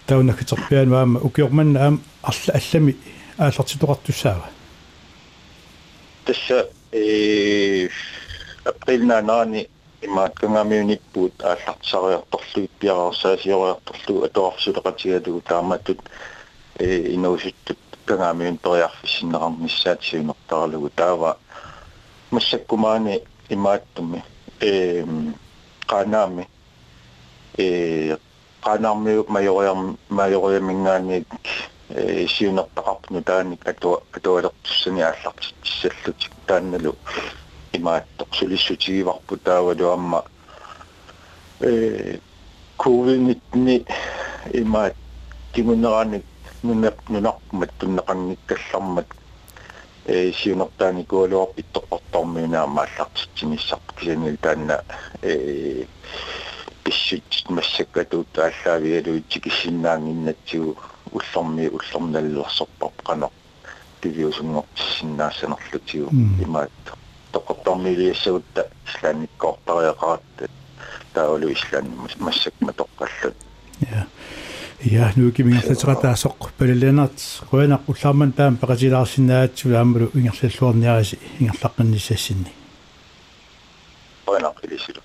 таунаккитерпиан 0.07 0.89
маама 0.89 1.21
укиорманна 1.21 1.81
аам 1.81 2.03
арла 2.23 2.55
аллами 2.55 2.97
ааллартитоқартуссаава 3.39 4.47
тасса 6.25 6.69
э 6.93 7.89
априлнаанаани 8.65 9.69
имаат 10.03 10.35
кангамиуниппуут 10.41 11.43
ааллартсариарторлуит 11.43 12.71
пиараарсаасиориарторлу 12.81 14.25
атуарсулеқатигалугу 14.25 15.41
таамааттут 15.49 16.01
э 16.79 17.15
инуусуттут 17.15 17.79
кангаамиун 18.07 18.59
периарфиссиннеқармиссаатсиунертаралугу 18.59 20.91
таава 20.91 21.39
массаккумаани 22.31 23.23
имааттумми 23.49 24.25
э 24.61 25.05
qanaami 25.87 26.47
э 27.59 28.17
qanaarmiu 28.63 29.25
majoриам 29.29 29.99
majoриамингаани 30.09 31.25
э 31.91 32.27
сиунертақарпну 32.27 33.23
тааник 33.23 33.69
атуа 33.69 34.03
атуалертуссани 34.13 35.03
ааллартиссаллутик 35.03 36.33
таанналу 36.47 36.97
имааттоқ 37.73 38.35
сулиссутигиварпу 38.35 39.37
таавалу 39.37 39.93
амма. 39.93 40.25
Э 41.61 42.19
ковид-19 42.79 43.87
имаат 44.53 44.95
тимуннераник 45.53 46.25
нунап 46.63 47.09
нунарпумат 47.09 47.71
туннеқангиккаллармат 47.79 49.07
э 50.07 50.33
сиунертаани 50.33 51.05
куалуар 51.05 51.49
иттоққортармиунаа 51.57 52.67
мааллартитсимиссарп 52.67 53.99
кисанил 53.99 54.37
таанна. 54.37 54.85
Э 55.23 55.85
писсут 56.85 57.51
массаккатуут 57.51 58.29
тааллаавигалуитси 58.33 59.41
киссиннаангиннатсигу 59.41 60.77
уллэрми 61.13 61.69
уллэрналлерсорпарп 61.69 63.03
қано 63.05 63.31
пивиусунгортиссиннаассанерлутигу 64.01 66.11
имаат 67.31 67.33
тоққортармилиассагутта 67.33 68.67
ислааниккоортариақаратта 68.87 70.49
таалу 71.15 71.53
ислаан 71.53 71.87
массакма 72.19 72.73
тоққаллут 72.73 73.35
я 73.91 74.07
я 74.83 75.13
нуки 75.17 75.43
мингерлатеқатаасоқ 75.43 76.51
палалианерт 76.59 77.19
қуянақ 77.51 77.83
уллаарман 77.89 78.33
таам 78.33 78.57
пеқатилаарсинаатсу 78.57 79.75
аамалу 79.75 80.11
ингерллуарниараси 80.15 81.19
ингерлаққиннissassинни 81.41 82.53
қуянақ 84.27 84.65
илисилу 84.65 85.01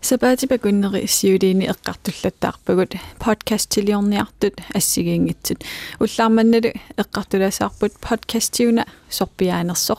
сапаатипа 0.00 0.58
куннери 0.58 1.04
иссиулиини 1.04 1.70
эққартуллаттаарпагут 1.72 2.94
подкаст 3.18 3.70
тилиорниартут 3.70 4.54
ассигиингитсут. 4.74 5.62
Уллаарманналу 6.00 6.72
эққартуласаарпут 6.96 7.92
подкастиуна 8.00 8.84
сорпиаанерсор 9.08 9.98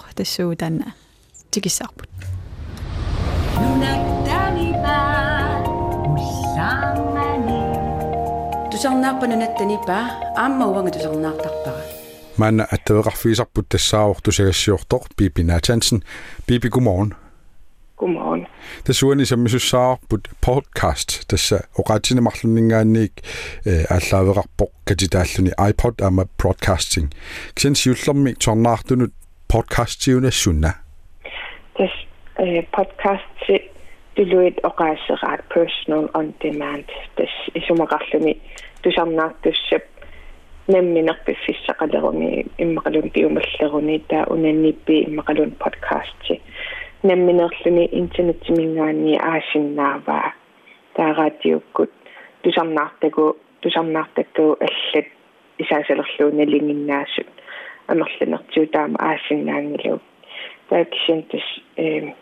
тассуутаана 1.52 1.52
тикисаарпут 1.52 2.08
нунаттанипа 3.56 4.96
уллаамани 6.06 7.62
тусарнааппанунаттанипа 8.70 9.98
аама 10.36 10.66
уанга 10.66 10.90
тусарнаартарпара 10.90 11.82
манна 12.36 12.64
аттавеқарфигисарпут 12.70 13.68
тассааорту 13.68 14.32
сагассиортоқ 14.32 15.14
пипи 15.16 15.42
натансен 15.42 16.04
пипи 16.46 16.68
гуморн 16.68 17.14
Godmorgen. 17.98 18.46
тасуани 18.84 19.24
саммисуссаарпут 19.24 20.28
подкаст 20.40 21.26
тасса 21.26 21.66
оқаатинемарлуннингаанниик 21.74 23.14
э 23.64 23.84
ааллаавеқарпоқ 23.90 24.70
катитааллуни 24.84 25.50
iPod 25.58 26.02
ама 26.06 26.28
broadcasting 26.38 27.12
кисен 27.54 27.74
сиуллерми 27.74 28.34
торнаартунут 28.34 29.12
подкастиунассунна 29.48 30.74
Das 30.74 30.81
äh, 31.79 32.63
Podcast 32.71 33.23
Deloitte 34.17 34.63
Oqaaseraat 34.63 35.47
Personal 35.49 36.09
on 36.13 36.33
Demand. 36.41 36.85
Das 37.17 37.29
isumaqarluni 37.53 38.37
tusarnaartussap 38.83 39.83
намминерпиффиссақалеруми 40.67 42.45
иммақалун 42.57 43.09
пиумаллеруни 43.11 43.99
таа 44.07 44.25
унанниппи 44.29 45.03
иммақалун 45.07 45.51
подкастси 45.59 46.39
намминерлүни 47.03 47.89
интернеттимингаани 47.99 49.17
аасиннааваа 49.17 50.31
таараатиуккут 50.95 51.91
тусарнаартагу 52.43 53.35
тусарнаартакку 53.61 54.57
аллат 54.67 55.07
исаасалерлууна 55.57 56.45
лингиннаасут 56.45 57.27
амерланертиу 57.87 58.67
таама 58.67 58.97
аасиннаангилу 60.69 60.69
тааксинтас 60.69 61.41
э 61.77 62.13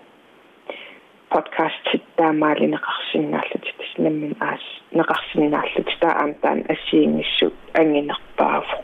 подкаст 1.30 2.04
таамаалинеқарсиннааллут 2.18 3.66
тас 3.78 3.98
наммин 3.98 4.36
аас 4.40 4.62
неқарсиннааллут 4.92 5.90
таа 6.00 6.12
аамтаан 6.22 6.66
ассиингиссут 6.70 7.54
ангинерпааву 7.74 8.84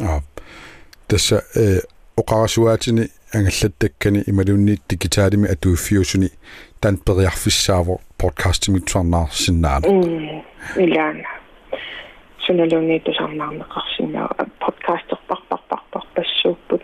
аа 0.00 0.20
тасса 1.08 1.42
э 1.56 1.80
оқарасуаатини 2.16 3.08
ангаллаттаккани 3.34 4.24
ималунниит 4.26 4.82
дигитaalими 4.88 5.48
атууффиусуни 5.48 6.30
тан 6.80 6.98
периарфиссааво 6.98 8.00
подкастими 8.18 8.80
туарнаарсиннаана 8.80 9.86
илаана 10.76 11.28
суналуни 12.46 12.98
тусарнаарнеқарсинаа 13.06 14.28
подкастерпарпарпарпар 14.60 16.04
пассууппут 16.14 16.81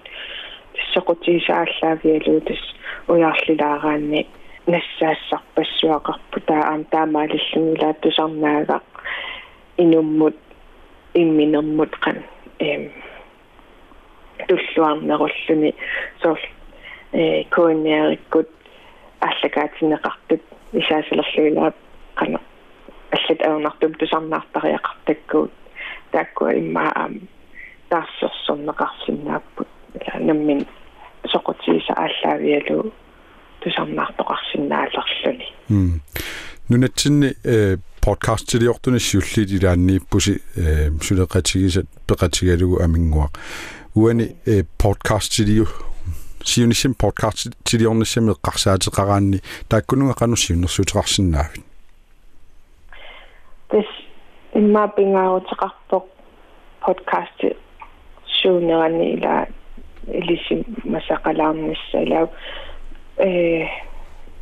тассақутигисааллаавиалуу 0.89 2.41
тас 2.41 2.63
уяарлилаагаанни 3.09 4.27
нассаассарпассуақарпу 4.67 6.41
таа 6.47 6.63
аам 6.71 6.85
таамаалиллугилаа 6.85 7.95
тусарнаагақ 8.03 8.85
инуммут 9.79 10.37
имминермут 11.15 11.93
қан 12.05 12.23
эм 12.59 12.91
туллуарнеруллуни 14.49 15.75
соор 16.23 16.41
э 17.13 17.45
коонниариккут 17.45 18.49
аллагаатинеқартут 19.21 20.43
исаасалерлуилаа 20.73 21.73
қана 22.17 22.41
аллат 23.11 23.41
аунартум 23.47 23.93
тусарнаартариақартаккуут 23.95 25.53
тааккуа 26.13 26.53
иммаа 26.53 26.93
аам 26.95 27.15
таассерсорнеқарсинааппут 27.91 29.69
наммин 30.21 30.67
соқутииса 31.27 31.93
ааллаавиалу 31.95 32.93
тусарнаартоқарсинаалерлуни 33.61 35.49
м 35.71 36.01
нунатсинни 36.69 37.35
э 37.45 37.77
подкаст 38.01 38.47
тилиортуни 38.49 38.99
сиуллит 38.99 39.51
илааннииппуси 39.51 40.41
э 40.57 40.91
сулеқатигисат 40.91 41.87
пеқатигалугу 42.07 42.83
амингуа 42.83 43.29
уани 43.95 44.37
э 44.47 44.65
подкаст 44.79 45.33
тилиу 45.33 45.67
сиунисим 46.45 46.95
подкаст 46.95 47.51
тилиорниссами 47.65 48.33
эққарсаатеқараанни 48.33 49.43
тааккунунга 49.69 50.15
қану 50.15 50.37
сиуннэрсуутеқарсинаавит 50.37 51.65
тас 53.69 53.87
имма 54.55 54.89
пингаарутеқарпоқ 54.97 56.05
подкаст 56.81 57.41
шуунерани 58.41 59.15
ила 59.15 59.47
илисим 60.13 60.65
масақалаарниссаа 60.85 62.03
илаа 62.03 62.29
э 63.19 63.67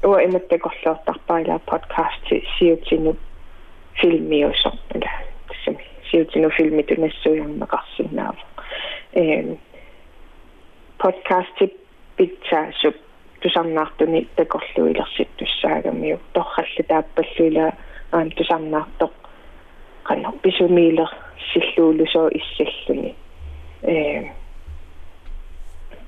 уа 0.02 0.24
иматтакорлуортарпаа 0.24 1.40
ила 1.40 1.58
подкаст 1.58 2.26
сиутину 2.58 3.16
филмиусо 3.94 4.72
ила 4.94 5.10
тасми 5.48 5.84
сиутину 6.10 6.50
филми 6.50 6.82
тунассуйарнеқарсинаава 6.82 8.42
э 9.12 9.56
подкаст 10.98 11.58
питсаасуп 12.16 12.96
тусарнаартуни 13.40 14.26
такорлуилерсит 14.36 15.28
туссаагамиу. 15.36 16.18
Торралли 16.32 16.82
тааппаллуила 16.88 17.74
аам 18.12 18.30
тусарнаартоқ 18.30 19.12
qanno 20.06 20.30
pisumiiler 20.42 21.10
sillуулусоо 21.50 22.28
иссаллуни 22.38 23.14
э 23.82 24.24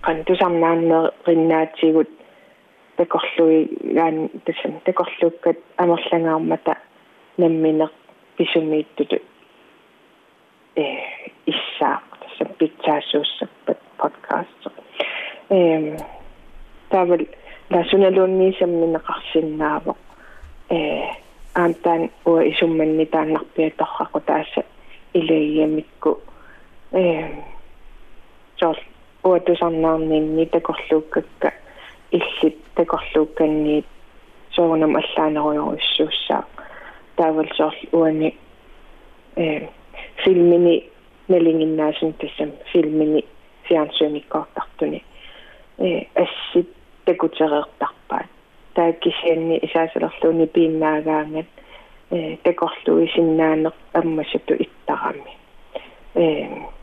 qan 0.03 0.25
тусарнааннериннаатигут 0.25 2.09
такорлуи 2.97 3.69
гаан 3.97 4.31
тассан 4.45 4.81
такорлууккат 4.85 5.57
амерлангаармата 5.77 6.77
намминеқ 7.39 7.93
писумииттуту 8.37 9.17
э 10.77 10.83
исс 11.47 11.81
иллаа 11.81 12.03
тасса 12.21 12.45
питсаасууссаппат 12.59 13.79
подкаст 13.97 14.69
эм 15.51 15.97
тавал 16.91 17.23
ласуналуунниисамминеқарсиннаавоқ 17.71 19.97
э 20.71 20.79
аантаан 21.55 22.11
уа 22.25 22.43
исумманни 22.51 23.07
тааннарпиаторрақу 23.07 24.21
тааса 24.21 24.65
илаиямикку 25.13 26.21
э 26.93 27.29
жол 28.61 28.77
уа 29.29 29.41
тусарнаарнинни 29.41 30.47
такорлууккакка 30.47 31.53
иллит 32.11 32.57
такорлуукканни 32.75 33.85
соонам 34.55 34.97
аллаанеруйоруссууссаа 34.97 36.45
таавал 37.17 37.49
сорл 37.57 37.81
уани 37.93 38.35
э 39.37 39.69
филмини 40.25 40.91
налингиннаасун 41.29 42.13
тассам 42.15 42.53
филмини 42.73 43.25
фиансуниккоортартуни 43.65 45.05
э 45.79 46.07
ассит 46.15 46.69
такутереэртарпаат 47.05 48.31
тааккисианни 48.75 49.59
исаасалерлууни 49.67 50.47
пииннаагаангат 50.47 51.47
э 52.11 52.37
такорлуи 52.45 53.07
синнаанеқ 53.15 53.75
аммасату 53.93 54.55
иттарами 54.55 55.33
э 56.15 56.78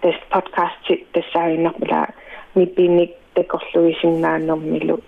тэс 0.00 0.16
подкаст 0.30 0.86
тассаинерпла 1.12 2.08
мипиник 2.54 3.12
такорлуи 3.34 3.92
синнаанермилу 4.00 5.00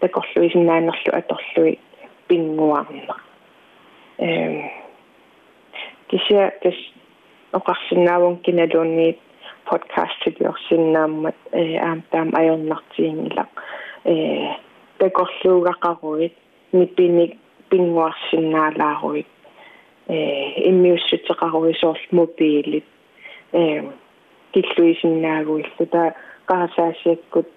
такорлуи 0.00 0.50
синнаанерлу 0.50 1.12
аторлуи 1.12 1.78
пингуарна 2.28 3.16
э 4.18 4.68
кися 6.08 6.52
тэс 6.60 6.76
оқарсинаавун 7.52 8.36
киналуунниит 8.44 9.18
подкастидиорсиннааммат 9.64 11.36
э 11.52 11.78
аамтаам 11.78 12.28
ajornartiingila 12.40 13.46
э 14.04 14.14
такорлуугақаруит 14.98 16.34
ниппиник 16.72 17.38
пингуарсиннаалааруит 17.70 19.26
э 20.08 20.16
иммиуссутеқаруисоорл 20.68 22.06
мобилит 22.10 22.84
э 23.52 23.82
киллуисиннаагуиллу 24.52 25.86
та 25.90 26.12
qaasaassiakkut 26.48 27.48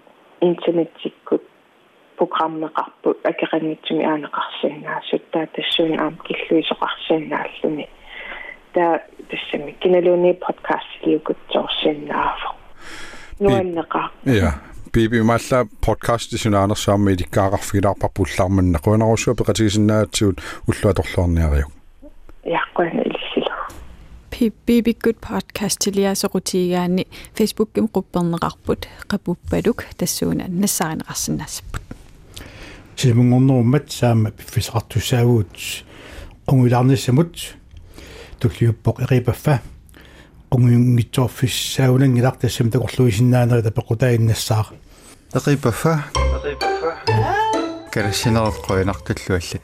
internetsikкут 0.42 1.44
программеқарпут 2.18 3.18
акеқангитсуми 3.32 4.04
аанеқарсиннаассут 4.12 5.24
таа 5.32 5.48
тассуун 5.56 6.00
аам 6.00 6.16
киллуисоқарсиннааллуни 6.28 7.88
таа 8.74 9.02
тассами 9.30 9.72
киналуни 9.82 10.34
подкаст 10.34 10.90
лиукутсоорсиннаафо 11.06 12.50
нуаннеқа 13.40 14.12
ja 14.34 14.52
Baby 24.40 24.94
Good 24.94 25.16
podcast 25.30 25.78
tiliasorutigaanni 25.80 27.04
Facebook-im 27.38 27.88
quppernerarput 27.90 28.88
qapuppaduk 29.08 29.84
tassuuna 29.98 30.46
nassaarinqarsinnassaput. 30.50 31.82
Simungornerummat 32.96 33.90
saama 33.90 34.32
piffisartussaaguut 34.32 35.58
qunguilarnissamut 36.48 37.56
tulliuppoq 38.40 39.00
eripaffa 39.08 39.58
qunguyungitsorfissaaunanngilaq 40.52 42.38
tassam 42.42 42.70
takorluisinnaaneri 42.72 43.64
tapequtainnassaaqa. 43.64 44.74
Eripaffa. 45.36 46.00
Eripaffa. 46.44 46.92
Kersinerqoinartulluallat. 47.92 49.64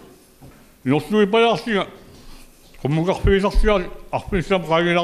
Ils 0.85 0.91
n'ont 0.91 0.99
toujours 0.99 1.29
pas. 1.29 1.55
Comme 2.81 2.97
on 2.97 3.03
refait 3.03 3.31
les 3.31 3.45
aller 4.75 4.95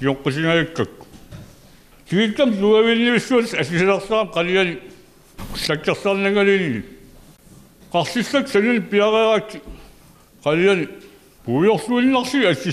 ils 0.00 0.08
ont 0.08 0.14
continué 0.14 0.50
avec 0.50 0.80
eux. 0.80 0.86
Tu 2.06 2.32
comme 2.34 2.56
tu 2.56 2.64
avais 2.74 2.94
dit 2.94 3.10
les 3.10 3.18
choses, 3.18 3.54
est-ce 3.54 3.70
que 3.70 3.78
c'est 3.78 4.14
après 4.14 4.50
il 4.50 4.58
a 4.58 4.64
chaque 5.54 5.86
arsa 5.88 6.14
n'a 6.14 6.32
qu'à 6.32 6.44
l'élu. 6.44 6.84
Car 7.92 8.06
si 8.06 8.22
c'est 8.24 8.42
que 8.42 8.48
c'est 8.48 8.60
lui, 8.60 8.76
il 8.76 10.68
a 10.68 10.76
dit, 10.76 10.88
pour 11.44 11.60
lui, 11.60 11.68
une 12.00 12.14
ce 12.54 12.68
que 12.68 12.70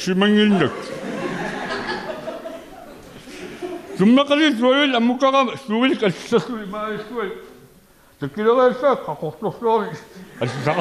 c'est 10.65 10.75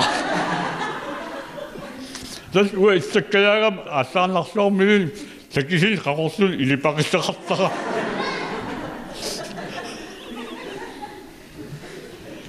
Das 2.55 2.73
Uhr 2.73 2.95
ist 2.95 3.13
der 3.13 3.23
Kerl, 3.23 3.81
Asan 3.91 4.33
nach 4.33 4.47
so 4.47 4.71
mühlen. 4.71 5.11
Das 5.53 5.65
ist 5.65 5.83
ich, 5.83 6.01
Karossen, 6.01 6.53
il 6.53 6.71
est 6.71 6.77
pas 6.77 6.93
resté 6.97 7.17
rapta. 7.17 7.69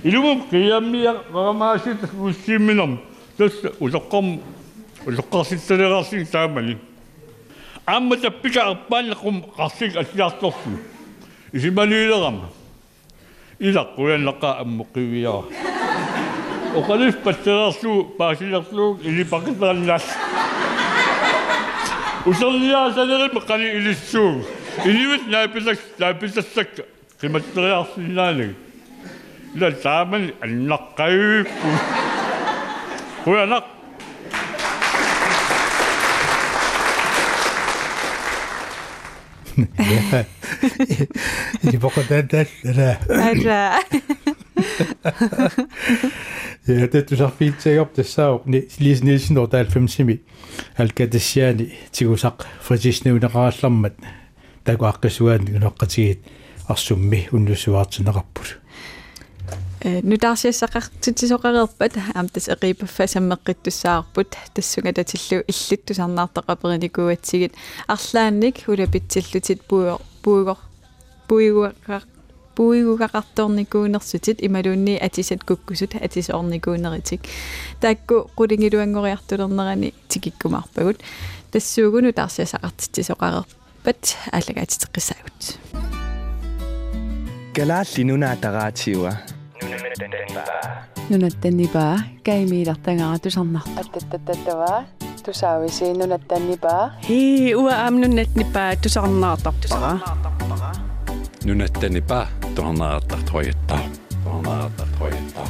Ilumum 0.03 0.47
qiyammiya 0.47 1.15
qaramaashit 1.33 1.97
ussiminam. 2.21 2.99
Das 3.39 3.53
uloqqam 3.79 4.37
uloqqasitteleraasin 5.07 6.27
taamali. 6.31 6.77
Amma 7.87 8.15
tappika 8.15 8.61
arpaallaqum 8.69 9.41
qarsik 9.57 9.97
asiartorsu. 9.97 10.77
Isimaliileram. 11.51 12.41
Ilaqquyannaqa 13.59 14.59
ammuqiviyaa. 14.61 15.64
وخليش 16.75 17.15
بشترى 17.15 17.67
السوق 17.67 18.15
باشي 18.19 18.57
السوق 18.57 18.99
اللي 19.05 19.23
بقتنا 19.23 19.71
الناس. 19.71 20.03
وصل 22.25 22.63
يا 22.63 22.91
سنة 22.91 23.27
بقالي 23.27 23.77
إلي 23.77 23.89
السوء 23.89 24.43
إلي 24.85 25.17
بس 25.17 25.21
نابلك 25.29 25.79
نابلك 25.99 26.38
السكة. 26.38 26.83
كما 27.21 27.39
تشتري 27.39 27.71
أصلي 27.71 28.53
لا 29.55 29.69
تعمل 29.69 30.33
النقيب 30.43 31.47
خويا 33.25 33.45
نق 33.45 33.65
اللي 41.63 41.77
بقى 41.77 42.03
ده 42.09 42.21
ده. 42.63 43.79
Ja 46.67 46.87
tattusarfiitsagior 46.87 47.87
tassaaq 47.95 48.45
ni 48.45 48.67
liisniilsin 48.79 49.37
orta 49.37 49.63
90 49.63 50.19
алкатассиани 50.79 51.71
тигусақ 51.91 52.45
фритисниунеқараллармат 52.67 53.95
такуаққисуаани 54.65 55.51
уноққатигит 55.57 56.19
арсумми 56.67 57.27
уннусуаартинеқарпут 57.31 58.49
э 59.85 60.01
нутаарсиассақартитисоқарерпат 60.09 61.93
аамтас 62.15 62.49
эқипаффа 62.49 63.05
саммеққиттуссаарпут 63.13 64.29
тассунга 64.53 64.91
татиллу 64.93 65.43
иллиттусарнаартақапериникуатсигит 65.51 67.53
арлаанник 67.87 68.55
улапитсиллутит 68.67 69.61
пуо 69.63 69.99
пуигор 71.27 71.73
пуигуақақ 72.54 73.24
пуигугақарторникуунерсутит 73.36 74.42
ималуунни 74.42 74.98
атисат 75.06 75.44
куккусут 75.44 75.94
атисоорникуунеритик 75.94 77.22
таакку 77.80 78.30
qulingilуангориартулернерани 78.36 79.94
тикиккумаарпагут 80.08 80.98
тассуугуну 81.52 82.10
таарсиасақартитисоқарерпат 82.18 84.02
аллагаатитеққисаагут 84.38 85.40
галаалли 87.54 88.02
нунаатараатиуа 88.10 89.12
нунаттаннипаа 91.10 91.96
каймиилартангара 92.24 93.18
тусарнарта 93.18 93.70
аттаттаттава 93.80 94.84
тусаависи 95.24 95.92
нунаттаннипаа 96.00 96.82
хи 97.06 97.54
уа 97.54 97.72
аам 97.84 97.94
нунатнипаа 98.02 98.70
тусарнаартартара 101.45 101.47
нунаттаннипаа 101.47 102.27
торнаартартуйаттаа 102.55 103.81
торнаартартуйаттаа 104.23 105.47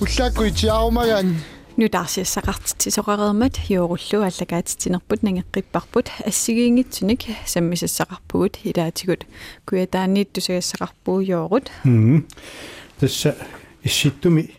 уллааккуитиарумаган 0.00 1.36
нутаарсиассақартитсоқареермат 1.76 3.58
юоруллу 3.68 4.22
аллагаатитсинерпут 4.22 5.22
нангеққиппарпут 5.26 6.06
ассигиингитсуник 6.24 7.22
саммисассақарпугут 7.46 8.58
илаатигут 8.62 9.26
куятааниит 9.66 10.32
тусагассақарпуу 10.32 11.20
юорут 11.20 11.70
тасса 13.00 13.36
исситтуми 13.82 14.54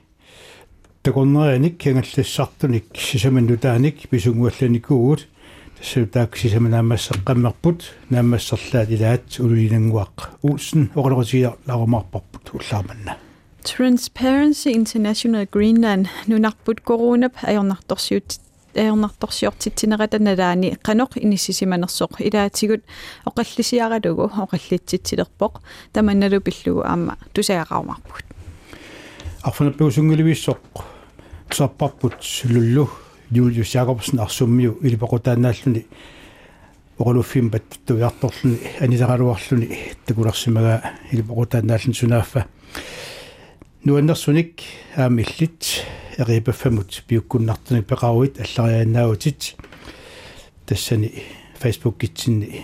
такорнерианик 1.04 1.78
кенгаллассартуник 1.78 2.86
сисаманнутааник 2.96 4.10
писунгуалланикуугут 4.10 5.28
тассаутаак 5.79 6.37
сисаманаамассеққаммерпут 6.37 7.83
наамассерлаат 8.11 8.90
илаат 8.90 9.38
улулинангуақ 9.38 10.43
уулсен 10.43 10.90
оқалоқатиа 10.95 11.55
ларумаарпарпут 11.66 12.55
уллаарманна 12.55 13.16
Transparency 13.64 14.73
International 14.73 15.47
Greenland 15.55 16.09
нунарпут 16.27 16.81
коронап 16.81 17.35
аёрнарторсиут 17.43 18.40
аёрнарторсиортитсинератаналаани 18.75 20.79
канеқ 20.83 21.11
иниссисиманерсоқ 21.25 22.21
илаатигут 22.21 22.83
оқаллисиаралугу 23.27 24.31
оқаллитситсилерпоқ 24.45 25.53
таманналу 25.93 26.40
пиллугу 26.40 26.83
аама 26.85 27.16
тусаақармарпут 27.35 28.25
арфунаппиусунгиливиссоқ 29.43 30.59
саппарпут 31.51 32.14
луллу 32.45 32.88
Julius 33.36 33.74
Jacobsen 33.76 34.19
арсуммиу 34.19 34.80
илипақутаанааллуни 34.82 35.86
оқалуффим 36.98 37.52
паттуяарторлуни 37.52 38.60
анилералуарлуни 38.80 39.67
такуларсимага 40.06 40.82
илипақутаанааллун 41.12 41.93
сунааффа 41.93 42.45
нуаннерсуник 43.84 44.62
аамиллит 44.95 45.84
эрипаффамут 46.17 47.04
пиуккуннартуник 47.08 47.86
пеқаруит 47.86 48.39
алларианаавутит 48.39 49.58
тассани 50.65 51.12
Facebook 51.62 51.98
китсинни 51.98 52.62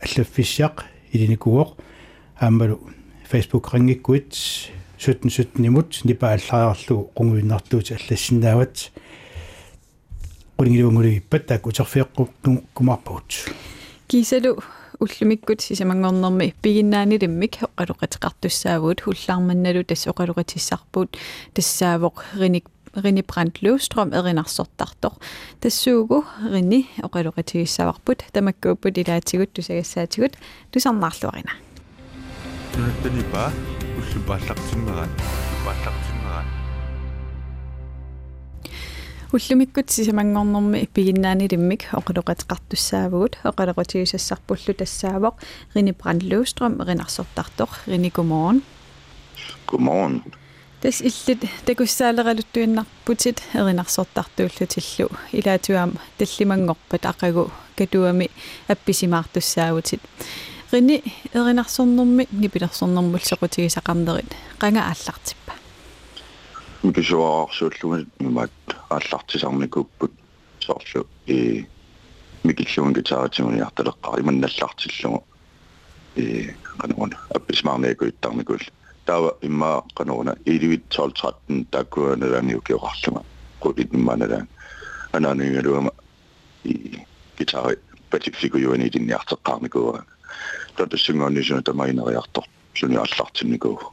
аллаффиссиақ 0.00 0.84
илиникуоқ 1.12 1.76
аамалу 2.40 2.80
Facebook 3.30 3.68
рангиккуит 3.70 4.34
17 4.98 5.30
17 5.30 5.66
имут 5.66 6.00
нипа 6.04 6.32
аллариарлугу 6.32 7.10
қунгуиннартуут 7.14 7.92
аллассинаават 7.92 8.92
qulingilungulugippat 10.60 11.46
taak 11.48 11.66
uterfiiqqu 11.70 12.28
kumarput 12.76 13.28
кисалу 14.08 14.50
уллумиккут 15.00 15.60
сисамангорнэрми 15.64 16.52
пигиннаанилиммик 16.62 17.54
оқалоқатеқартуссаавут 17.64 19.00
хуллаарманналу 19.00 19.84
тас 19.88 20.04
оқалоқатиссарпут 20.12 21.16
тассаавоқ 21.56 22.16
риник 22.36 22.68
рини 22.94 23.22
бранд 23.22 23.62
løvstrøm 23.62 24.12
эринарсортартор. 24.12 25.14
Тассуугу 25.60 26.24
рини 26.52 26.88
оқалоқатигиссаварпут 26.98 28.24
тамаккууппут 28.32 28.98
илаатигут 28.98 29.52
тусагассаатигут 29.54 30.36
тусарнаарлуарина. 30.72 31.52
Тунаттанипа 32.74 33.52
уллупааллартиммерат 33.96 35.12
пааллартиммерат 35.64 36.09
уллумиккут 39.31 39.89
сисамангорнэрми 39.91 40.85
пигиннаанилиммик 40.93 41.81
оқалоқатеқартуссаавгут 41.91 43.37
оқалоқатигисассарпуллу 43.43 44.73
тассаавоқ 44.79 45.35
рини 45.75 45.91
бранд 45.91 46.23
løvstrøm 46.23 46.79
эринарсортартор 46.83 47.69
рини 47.87 48.11
гуморн 48.15 48.61
гуморн 49.67 50.23
тас 50.81 51.01
иллит 51.01 51.43
такуссаалералуттуиннарпутит 51.65 53.41
эринарсортартууллутиллу 53.53 55.09
илаатуам 55.31 55.99
таллимангорпат 56.17 57.03
ақагу 57.05 57.51
катуами 57.75 58.29
апписимаартуссаагутит 58.67 60.01
рини 60.71 61.03
эринарсорнэрми 61.33 62.27
нипилерсорнэрмул 62.31 63.19
соқутигисақарнерит 63.19 64.31
қанга 64.59 64.81
ааллартиппа 64.91 65.38
микисуаарсууллугат 66.82 68.08
имаат 68.20 68.50
ааллартисармикуппут 68.88 70.12
соорлу 70.60 71.06
и 71.26 71.66
микиллуун 72.42 72.94
гитаратигуниарталеққар 72.94 74.20
иманналлартиллугу 74.20 75.24
и 76.16 76.54
кануун 76.78 77.12
апписмаарнеекуиттарникул 77.34 78.60
таава 79.04 79.36
имма 79.42 79.82
канууна 79.94 80.36
11 80.46 80.82
12 80.88 81.34
13 81.46 81.70
таккуаналаниу 81.70 82.62
киоқарлуга 82.62 83.24
қулит 83.60 83.94
имманалаан 83.94 84.48
анаанингалуама 85.12 85.92
и 86.64 86.98
гитари 87.38 87.76
патиффикуюани 88.10 88.88
тинниартеққарникуа 88.88 90.04
татассунгооннисуна 90.76 91.62
тамаинериартор 91.62 92.44
суни 92.74 92.96
аллартинникуу 92.96 93.92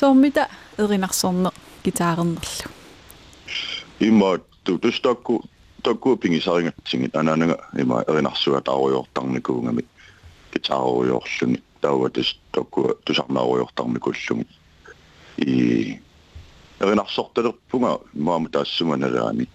соормита 0.00 0.48
эринарсорне 0.78 1.50
гитаарнерлу. 1.84 2.70
Имма 4.00 4.40
тустакку 4.64 5.44
такку 5.82 6.16
пингисарингатсигит 6.16 7.16
анаанага 7.16 7.58
има 7.76 8.02
эринарсуа 8.08 8.60
тааруйортарникуунгами 8.62 9.84
гитааруйорлуни 10.54 11.62
таава 11.82 12.08
тус 12.10 12.38
такку 12.52 12.96
тусарнааруйортарникуллуги 13.04 14.46
и 15.36 16.00
эринарсорталерпунга 16.80 18.00
маама 18.14 18.48
таассуманалаани 18.48 19.48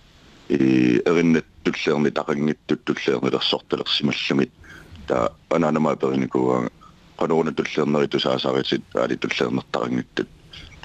и 0.50 1.02
эриннат 1.06 1.46
туллеерни 1.64 2.10
тақангиттут 2.10 2.84
туллеерни 2.86 3.32
лерсорталерсималлугит 3.32 4.52
та 5.08 5.32
анаанама 5.50 5.96
периникууга 5.96 6.70
qanuna 7.18 7.52
tulleerneri 7.52 8.08
tusaasaritit 8.08 8.84
aali 8.96 9.18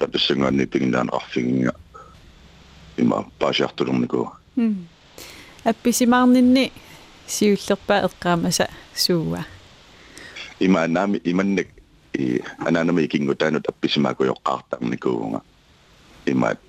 tatussangaanni 0.00 0.66
pinginnaanarfigинга 0.66 1.72
има 2.98 3.24
паасиартулерникуу 3.38 4.30
апписимаарнинни 5.64 6.72
сиуллерпаа 7.26 8.06
эққаамаса 8.08 8.68
сууа 8.94 9.44
има 10.60 10.88
наами 10.88 11.20
иманнак 11.24 11.66
и 12.14 12.42
анаанами 12.58 13.08
кингутаанут 13.08 13.68
апписимаакуйоққартарникуунга 13.68 15.40
имаат 16.26 16.60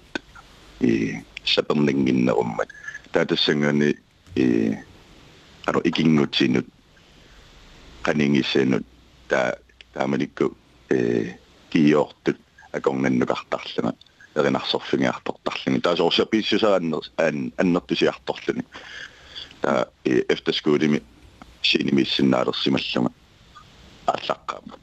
и 0.81 1.15
сапернингиннеруммат 1.45 2.69
таатассангаани 3.11 3.95
и 4.35 4.77
аро 5.65 5.81
икингутсинут 5.83 6.65
канингиссанут 8.01 8.85
та 9.27 9.57
тааманикку 9.93 10.55
э 10.89 11.35
киортут 11.69 12.37
акорнаннукартарлуга 12.72 13.94
эринарсорфингиартортарлуги 14.34 15.80
таасоорса 15.80 16.26
писсусааннер 16.26 17.00
аан 17.16 17.52
аннертусиарторлуни 17.56 18.64
та 19.60 19.88
э 20.04 20.22
эфтерскуулими 20.28 21.02
синимиссиннаалерсималлуга 21.62 23.12
аллаққаама 24.06 24.74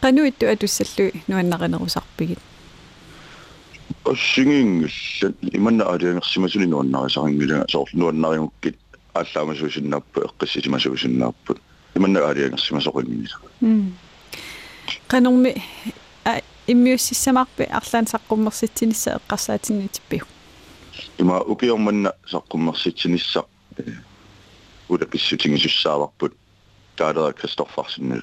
qanуитту 0.00 0.46
атуссаллу 0.46 1.10
нуаннаринерусарпигит? 1.28 2.38
Оссигингиллат 4.04 5.36
иманна 5.52 5.84
алиангерсимасули 5.84 6.66
нуаннарисарингилага 6.66 7.66
соорлу 7.68 7.98
нуаннарингуккит 7.98 8.78
ааллаамасуусиннаарпу 9.14 10.20
эққиссисимасуусиннаарпут 10.20 11.60
иманна 11.94 12.20
алиангерсимасоқингилла 12.30 13.40
qanорми 15.08 15.62
иммиуссиссамарпи 16.69 17.63
арлаан 17.63 18.05
саққуммерситсинисса 18.05 19.19
эққарсаатиннитиппиу 19.19 20.25
има 21.19 21.41
укиорманна 21.41 22.13
саққуммерситсинисса 22.31 23.45
ула 24.89 25.05
писсутингисуссааварпут 25.05 26.33
таалера 26.95 27.33
кристоффарсиннал 27.33 28.21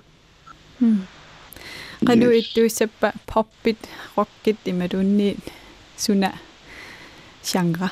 qanu 2.07 2.31
ittuissappa 2.41 3.13
poppit 3.27 3.79
rockit 4.17 4.59
imalunni 4.67 5.37
suna 5.97 6.31
genre 7.45 7.89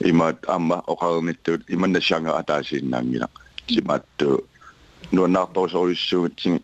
има 0.00 0.34
амма 0.46 0.82
оқарниттуут 0.86 1.62
иманна 1.68 2.00
genre 2.00 2.32
атаасииннаангила 2.40 3.28
симаатту 3.68 4.44
нуаннаарторсоруйссуугатсиг 5.12 6.62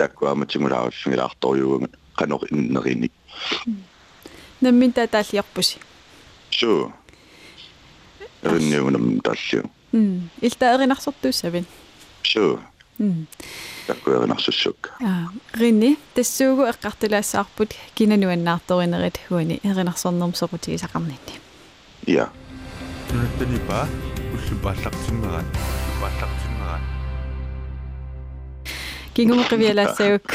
силамиуккут 0.00 0.60
таккуаматсигулаарфигилаарторюугат 0.60 1.92
qanor 2.16 2.44
innerini 2.52 3.10
наммин 4.60 4.92
татааллиарпуси 4.92 5.78
суу 6.50 6.92
эринниугунам 8.42 9.20
тааллиу 9.20 9.70
м 9.92 10.30
илта 10.40 10.74
эринарсортууссавин 10.74 11.66
суу 12.22 12.60
м 12.98 13.26
таккуеринарсуссук 13.86 14.92
аа 15.00 15.30
ринни 15.54 15.98
тассуугу 16.14 16.62
эққартулаассаарпут 16.72 17.70
кинануаннаарторинерит 17.94 19.20
хуани 19.28 19.60
эринарсорнерм 19.62 20.32
соқутигисақарнинни 20.32 21.34
я 22.06 22.30
нунаттанипа 23.10 23.88
уллупааллартиннерат 24.34 25.46
пааллартиннерат 26.00 26.49
кингумеқивиалаассагук 29.20 30.32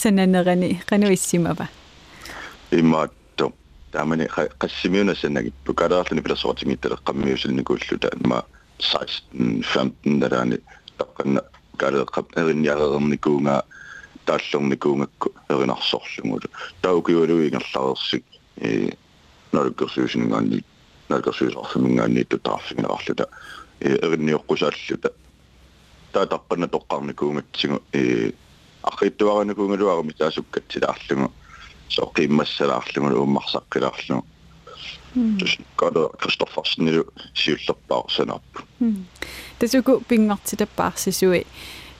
сананерани 0.00 0.82
кануиссимава 0.86 1.68
имаатто. 2.70 3.52
Таамани 3.92 4.26
qassimiunassanagippu 4.60 5.72
kalaarluni 5.74 6.20
pilersoortingittalеққаммиусалникууллута 6.22 8.10
ма 8.28 8.44
16 8.78 9.24
15 9.32 10.20
далаани 10.20 10.58
таққанна 10.98 11.40
калеққап 11.78 12.36
эринниарерникуунга 12.36 13.62
тааллерникуунгакку 14.26 15.32
эринарсорлугулу 15.48 16.48
таукиулуингерларерсик 16.82 18.24
э 18.60 18.90
налуккерсуусингаанни 19.52 20.64
налуккерсуусарфимингаанни 21.08 22.24
тутаарфигинеқарлута 22.24 23.26
э 23.80 23.96
эринниоққусааллута 24.04 25.12
таатаққана 26.17 26.67
тоққарникуунгатсигу 26.67 27.81
э 27.93 28.31
аққиттуаранакуунгалуарами 28.83 30.13
таасуккатсилаарлугу 30.13 31.31
соққиммассалаарлугу 31.89 33.17
ууммарсаққилаарлугу 33.21 34.25
када 35.75 36.09
Кристоферсен 36.19 37.03
сиуллерпаарсанаарпу 37.33 38.59
тасуку 39.59 40.01
пингартитаппаарсисуи 40.09 41.45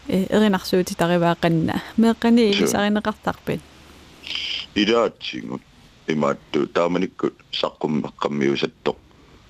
эринарсуути 0.08 0.94
тариваақанна 0.96 1.82
меэққани 1.98 2.52
илисаринеқартарпит 2.52 3.62
идаатсигут 4.76 5.62
имаатту 6.08 6.68
тааманикку 6.68 7.28
саққуммеққаммиусаттоқ 7.52 8.98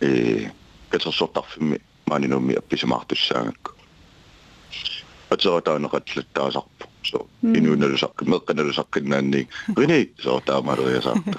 э 0.01 0.51
катерсортарфимми 0.89 1.81
маанинуумми 2.05 2.55
апписимаартуссаагакку 2.55 3.71
атератаанеқатлаттаасарпу 5.29 6.85
со 7.03 7.19
инуunalusaq 7.43 8.23
meqqanalusaqqinnnaanni 8.33 9.47
rini 9.77 9.99
soortaamaluiasartu 10.23 11.37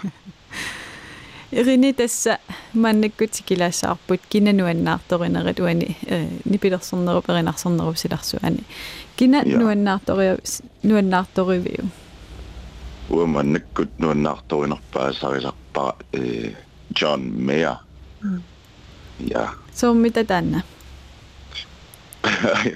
Ирини 1.55 1.93
тасса 1.93 2.39
маннаккути 2.75 3.43
килаассаарпут 3.47 4.21
кинануаннаарторинерит 4.29 5.61
уани 5.61 5.97
нипилерсэрнеруп 6.45 7.29
эринарсэрнеруп 7.31 7.97
силарсуани 7.97 8.65
кина 9.17 9.43
нуаннаарториа 9.45 10.39
нуаннаарторивиу 10.83 11.85
уаманнаккут 13.11 13.99
нуаннаарторинерпаасарисарпара 13.99 15.97
э 16.13 16.55
John 16.93 17.23
Mayer 17.47 17.79
я 19.21 19.51
соммита 19.75 20.25
таанна 20.25 20.65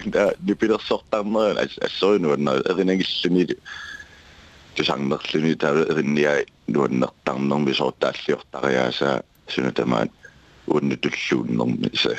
Да 0.05 0.33
нипилерсортаарнерил 0.41 1.57
ассоинуанна 1.81 2.61
эринагиллуни 2.69 3.47
тусангерлуни 4.75 5.55
таа 5.55 5.85
эринниа 5.91 6.45
нуаннертарнерми 6.67 7.73
соортааллиортариааса 7.73 9.23
сунатамаат 9.47 10.11
ууннутуллууннэрми 10.67 11.87
иса. 11.93 12.15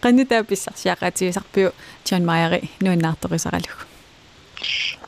Qannutaa 0.00 0.44
pissarsiaqatigisarpiu 0.44 1.72
John 2.04 2.24
Mayer 2.28 2.60
nuannaartorisaralug 2.84 3.86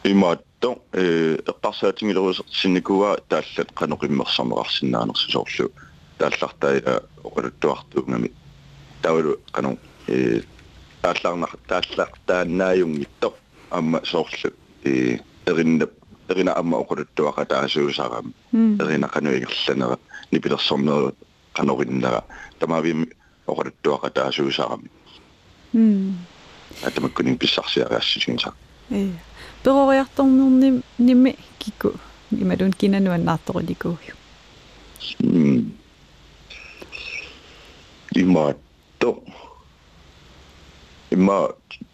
имаатто 0.05 0.83
э 0.93 1.37
эққарсаатингилерус 1.47 2.43
синникуа 2.51 3.19
тааллат 3.29 3.71
қаноқиммерсарнеқарсиннаанерсу 3.75 5.31
соорлу 5.31 5.73
тааллартаила 6.19 7.03
оқалуттуартуунгами 7.25 8.33
тавалу 9.03 9.37
қано 9.53 9.79
э 10.09 10.43
тааллаарнар 11.02 11.52
тааллартаанааюнгитто 11.68 13.34
амма 13.70 14.02
соорлу 14.04 14.52
э 14.84 15.20
эриннап 15.46 15.92
эрина 16.30 16.54
амма 16.56 16.78
оқалуттуақа 16.78 17.46
таасуусарам 17.46 18.34
эрина 18.54 19.08
қануигерланера 19.08 19.98
нипилерсорнеру 20.32 21.16
қанориннера 21.54 22.24
тамаавим 22.60 23.10
оқалуттуақа 23.48 24.10
таасуусарам 24.10 24.84
м 25.74 26.18
атамаккунин 26.84 27.38
писсарсиагассисигинсаа 27.38 28.54
э 28.90 29.12
перориарторнерни 29.64 30.82
нимми 30.98 31.36
кикку 31.60 31.94
ималун 32.32 32.72
кинануаннаарториликуугу 32.74 34.14
м 35.20 35.74
имаатто 38.16 39.24
имма 41.12 41.50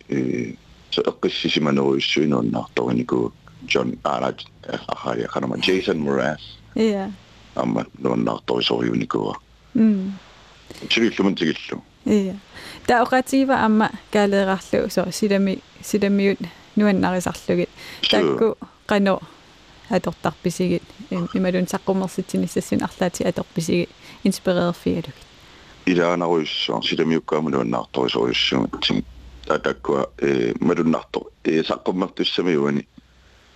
э 0.09 0.53
så 0.91 1.01
эққиссисиманеруиссуинуаннаарторинику 1.01 3.33
John 3.67 3.99
Arad 4.03 4.39
ахая 4.87 5.27
канама 5.27 5.57
Jason 5.57 5.97
Mraz 5.97 6.39
иа 6.75 7.11
амма 7.55 7.85
нуаннаарторисориуникуа 7.97 9.35
м 9.75 10.13
сигиллумун 10.89 11.35
тигиллу 11.35 11.83
иа 12.05 12.35
таоқатива 12.87 13.65
амма 13.65 13.91
каалеерарлу 14.11 14.89
со 14.89 15.11
силами 15.11 15.59
силамиут 15.83 16.39
нуаннарисарлугит 16.75 17.69
такку 18.09 18.57
қано 18.87 19.19
атортарписигит 19.89 20.83
ималун 21.09 21.65
саққумерситсиниссассун 21.65 22.83
арлаати 22.83 23.23
аторписигит 23.23 23.89
инспирерфиалугит 24.23 25.15
илаанаруиссуар 25.86 26.82
силамиуккаама 26.84 27.50
нуаннаарторисориуссугатсим 27.50 29.04
татаккуа 29.46 30.10
э 30.18 30.54
малуннартор 30.60 31.24
э 31.44 31.62
саққуммертуссамиуани 31.62 32.86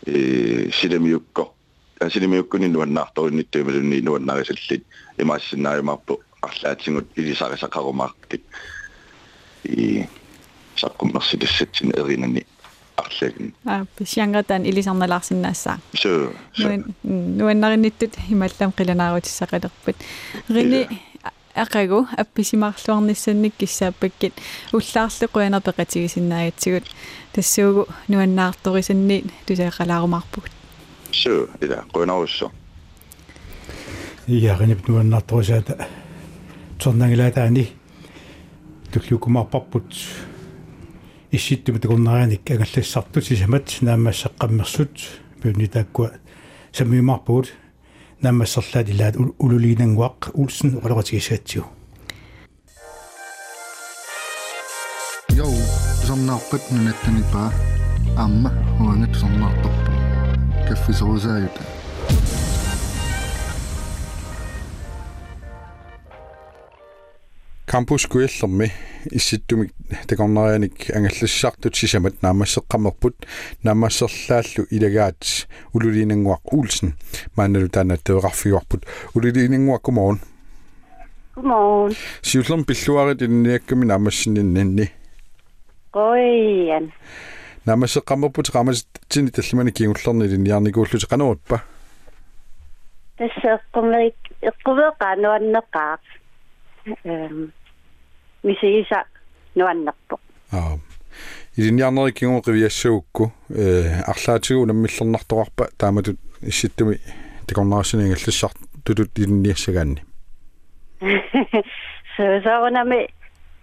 э 0.07 0.71
силамиукко 0.73 1.53
силамиуккуни 2.01 2.69
нуаннаарторинниттуи 2.69 3.63
малунни 3.63 4.01
нуаннарисаллит 4.01 4.85
имаассиннааюмаарпу 5.17 6.21
арлаатингут 6.43 7.07
илисарисақарумаартик 7.17 8.43
и 9.65 10.07
саққуммерситуссатсин 10.77 11.91
эринани 11.97 12.47
арлагин 12.97 13.55
а 13.65 13.85
писиангатан 13.97 14.65
илисарналаарсиннаассаа 14.65 15.79
су 15.95 16.33
нуан 16.59 16.85
нуаннаринниттут 17.03 18.15
ималлам 18.29 18.71
қиланаарутиссақалерпут 18.79 19.97
рини 20.49 20.89
ақагу 21.65 22.07
апписимаарлуарниссанник 22.17 23.55
киссааппаккит 23.59 24.35
уллаарлеқуянер 24.73 25.61
пеқатигисиннаагатсигут 25.61 26.87
тассуугу 27.33 27.87
нуаннаарторисанниит 28.09 29.27
тусаақалаарумаарпугут 29.47 30.53
су 31.13 31.49
ила 31.61 31.85
қунаруссо 31.93 32.51
ияринip 34.27 34.89
нуаннаарторисаата 34.89 35.89
торнангилаатаани 36.79 37.69
туллукумаарпарпут 38.93 39.95
исситтуми 41.31 41.79
такорнараник 41.79 42.51
агаллассартут 42.51 43.25
сисамат 43.25 43.69
наамассаққаммерсут 43.81 44.95
пуни 45.43 45.67
тааккуа 45.67 46.13
самиумаарпугут 48.18 48.24
наамассерлаат 48.24 48.90
илаат 48.90 49.16
улулиинангуақ 49.44 50.32
улсен 50.34 50.78
оқалоратигисаатсиу 50.78 51.64
Йоу, 55.38 55.56
сорнааққат 56.08 56.64
нунаттанипаа 56.72 57.50
аама 58.18 58.52
уангат 58.80 59.14
сорнаартарпа 59.16 59.92
каффисорусааюта 60.68 61.62
кампус 67.69 68.07
куиллерми 68.07 68.73
исситтумик 69.11 69.73
такорнарианик 70.09 70.91
ангаллассаартут 70.97 71.77
сисамат 71.77 72.15
наамассеққамерпут 72.23 73.27
наамассерлааллу 73.63 74.65
илагаат 74.71 75.47
улулиинангуақ 75.75 76.45
уулсен 76.53 76.95
маанналу 77.37 77.69
таана 77.69 77.97
тееқарфигуарпут 77.97 78.87
улулиинангуақ 79.15 79.83
куморун 79.83 80.21
Godmorgen. 81.39 81.97
сиуллерм 82.23 82.65
пиллуарит 82.65 83.23
инниакками 83.23 83.85
наамассининнанни 83.85 84.91
Goian. 85.93 86.93
намасеққамерпут 87.67 88.49
qamast 88.51 88.89
tini 89.09 89.31
tallimani 89.31 89.73
kiungullerni 89.73 90.31
linniarnikuullut 90.33 91.05
qanuutpa 91.11 91.59
tässä 93.19 93.59
kummerik 93.73 94.17
eqquvеqa 94.43 95.17
nuanneqaaq 95.17 96.18
эм 97.05 97.53
мисииса 98.43 99.05
нуаннерпоq 99.55 100.21
аа 100.53 100.79
илинниарнериккигу 101.57 102.43
qivиассуукку 102.43 103.33
э 103.51 104.03
арлаатигу 104.07 104.67
наммиллернартоqarpa 104.67 105.69
тааматут 105.79 106.19
исситтуми 106.41 107.01
такорнаарсинингаллассар 107.47 108.51
тутут 108.85 109.19
илинниассагаанни 109.19 110.03
сөөсаарунами 112.17 113.09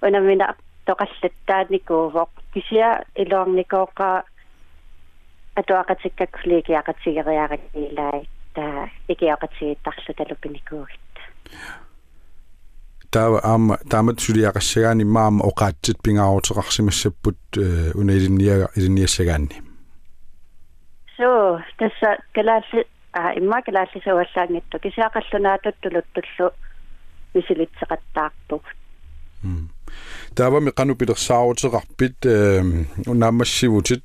унамина 0.02 0.56
тоqallаттааникуувоq 0.88 2.30
кисиа 2.54 3.04
илуарникооqaa 3.16 4.24
атуақатиккаккулигиақатигериаракилай 5.60 8.20
таа 8.56 8.90
икиақатигиттарлу 9.08 10.14
талупиникуугит 10.18 11.00
таава 13.16 13.40
аама 13.44 13.76
таамат 13.90 14.20
сулиақассагаани 14.20 15.04
маама 15.16 15.46
оқаатсит 15.50 15.98
пингаарутеқарсимассаппут 16.06 17.40
уна 18.00 18.12
илинниага 18.18 18.68
илинниассагаанни 18.78 19.58
so 21.18 21.60
tässä 21.80 22.18
kelasi 22.36 22.80
а 23.14 23.34
имма 23.40 23.62
келаалли 23.62 24.02
саваллаангитту 24.04 24.78
кисиақаллунаатуттулуттуллу 24.84 26.48
мисилитсеқаттаарпуг 27.36 28.64
таавами 30.36 30.72
канупилерсаарутеқарпит 30.80 32.18
унаамассивутит 33.08 34.04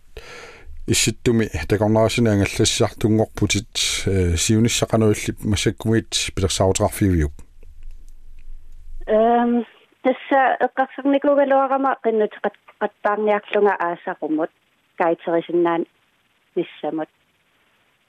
исситтуми 0.86 1.50
такорнарасина 1.68 2.30
ангаллассартунгорпутит 2.34 3.72
сиуниссақануиллип 4.44 5.38
массаккумит 5.50 6.10
пилерсаарутеқарфиуиук 6.34 7.32
эм 9.09 9.65
тасса 10.03 10.57
эққарсерникугалуарама 10.65 11.97
қиннутеқат 12.03 12.55
қаттаарниарлунга 12.79 13.75
аасақумут 13.79 14.51
кайтерисиннаан 14.97 15.85
миссамут 16.55 17.09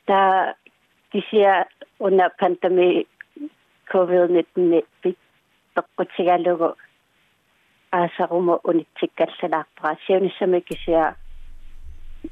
та 0.06 0.54
кисия 1.12 1.66
уна 1.98 2.30
пандеми 2.38 3.06
covid-19 3.92 4.84
пит 5.02 5.18
тоққутсигалугу 5.74 6.76
аасаруму 7.90 8.60
унитсиккаллалаарпара 8.64 9.98
сиуниссами 10.06 10.60
кисия 10.60 11.16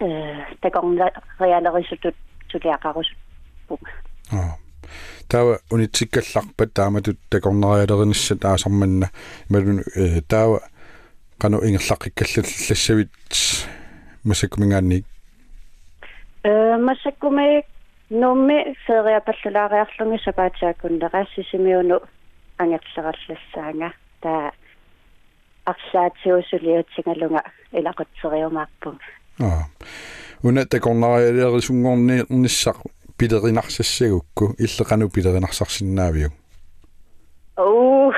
э 0.00 0.54
такорна 0.60 1.10
реалерисутут 1.38 2.16
тулиақарусуппу 2.48 3.78
аа 4.32 4.57
таава 5.27 5.59
унитсиккалларпат 5.71 6.73
тааматут 6.73 7.17
такорнериалерниссат 7.29 8.45
аасарманна 8.45 9.09
ималун 9.49 9.83
э 9.95 10.21
таава 10.21 10.61
кану 11.37 11.59
ингерлаққиккаллаллассавит 11.59 13.09
масаккумингаанник 14.23 15.05
э 16.43 16.77
масаккуми 16.77 17.63
номми 18.09 18.75
фериапаллулаариарлунги 18.85 20.23
сапаатиаккуннерассисимиуну 20.23 22.01
ангерлераллассаанга 22.57 23.93
таа 24.21 24.51
арлаатиусулиутсингалунга 25.65 27.43
илақутсериумаарпун 27.71 28.99
аа 29.39 29.65
уна 30.43 30.65
такорнариалерисунгорни 30.65 32.25
нissaq 32.29 32.77
пилеринарсассагукку 33.19 34.45
иллеқану 34.57 35.09
пилеринарсарсинаавиу 35.15 36.29
оо 37.57 38.13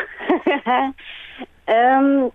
эм 1.68 2.32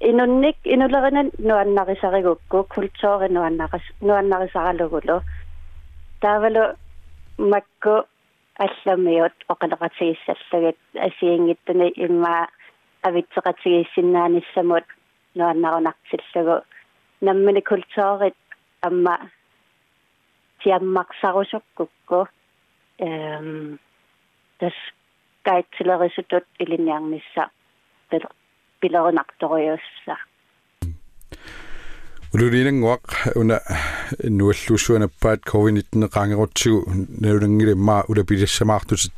инунник 0.00 0.56
инулеринан 0.64 1.30
нуаннарисаригукку. 1.38 2.64
Культуори 2.64 3.28
нуаннарис 3.32 3.82
нуаннарисаралугулу. 4.00 5.22
Таавалу 6.20 6.76
макку 7.38 8.06
алламиут 8.58 9.34
оқалеқатигиссаллагат 9.48 10.78
асиингиттуни 10.94 11.88
имма 12.04 12.48
авитсеқатигиссиннааниссамут 13.02 14.84
нуаннарунартиллагу 15.34 16.64
наммани 17.20 17.60
культуурит 17.60 18.36
амма 18.82 19.18
тиаммарсарусуккукку 20.62 22.28
эм 22.98 23.78
тас 24.58 24.72
гайтилерисутут 25.44 26.44
илинниарнисса 26.58 27.50
пилеринарториусса 28.80 30.16
улулинангуақ 32.34 33.04
уна 33.40 33.56
нуаллуусуанаппаат 34.38 35.40
covid-19 35.48 36.08
qaangerutsigu 36.12 36.78
наулангилиммаа 37.24 38.04
улапилиссамаартутит 38.08 39.14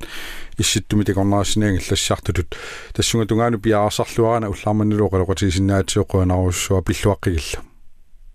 исситтуми 0.59 1.03
такорнаарсиниангиллассартутут 1.05 2.55
тассунга 2.95 3.27
тунгаanu 3.27 3.59
пиаарсарлуарана 3.59 4.51
уллаарманнилу 4.53 5.09
оқалоқатигисиннаатиоқуанаруссуа 5.09 6.83
пиллуаққигилла. 6.87 7.61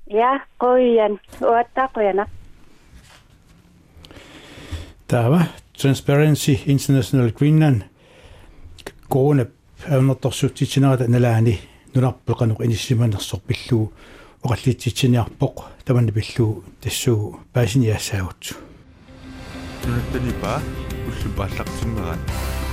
Я 0.07 0.43
қоян 0.59 1.19
уаттақуяна 1.39 2.27
таава. 5.07 5.47
Transparency 5.77 6.59
International 6.67 7.31
Greenland. 7.33 7.83
Коона 9.09 9.47
аунерторсуутситинерата 9.87 11.07
налаани 11.07 11.59
нуларпеқанеқ 11.93 12.59
иниссиманерсор 12.65 13.39
пиллуу 13.47 13.91
оқаллитситсиниарпоқ 14.43 15.55
таманна 15.85 16.11
пиллуу 16.11 16.63
тассуу 16.81 17.39
паасиниассаагутсу 17.53 18.55
тунаттанипа 19.81 20.61
уллупааллартиннерат 21.07 22.19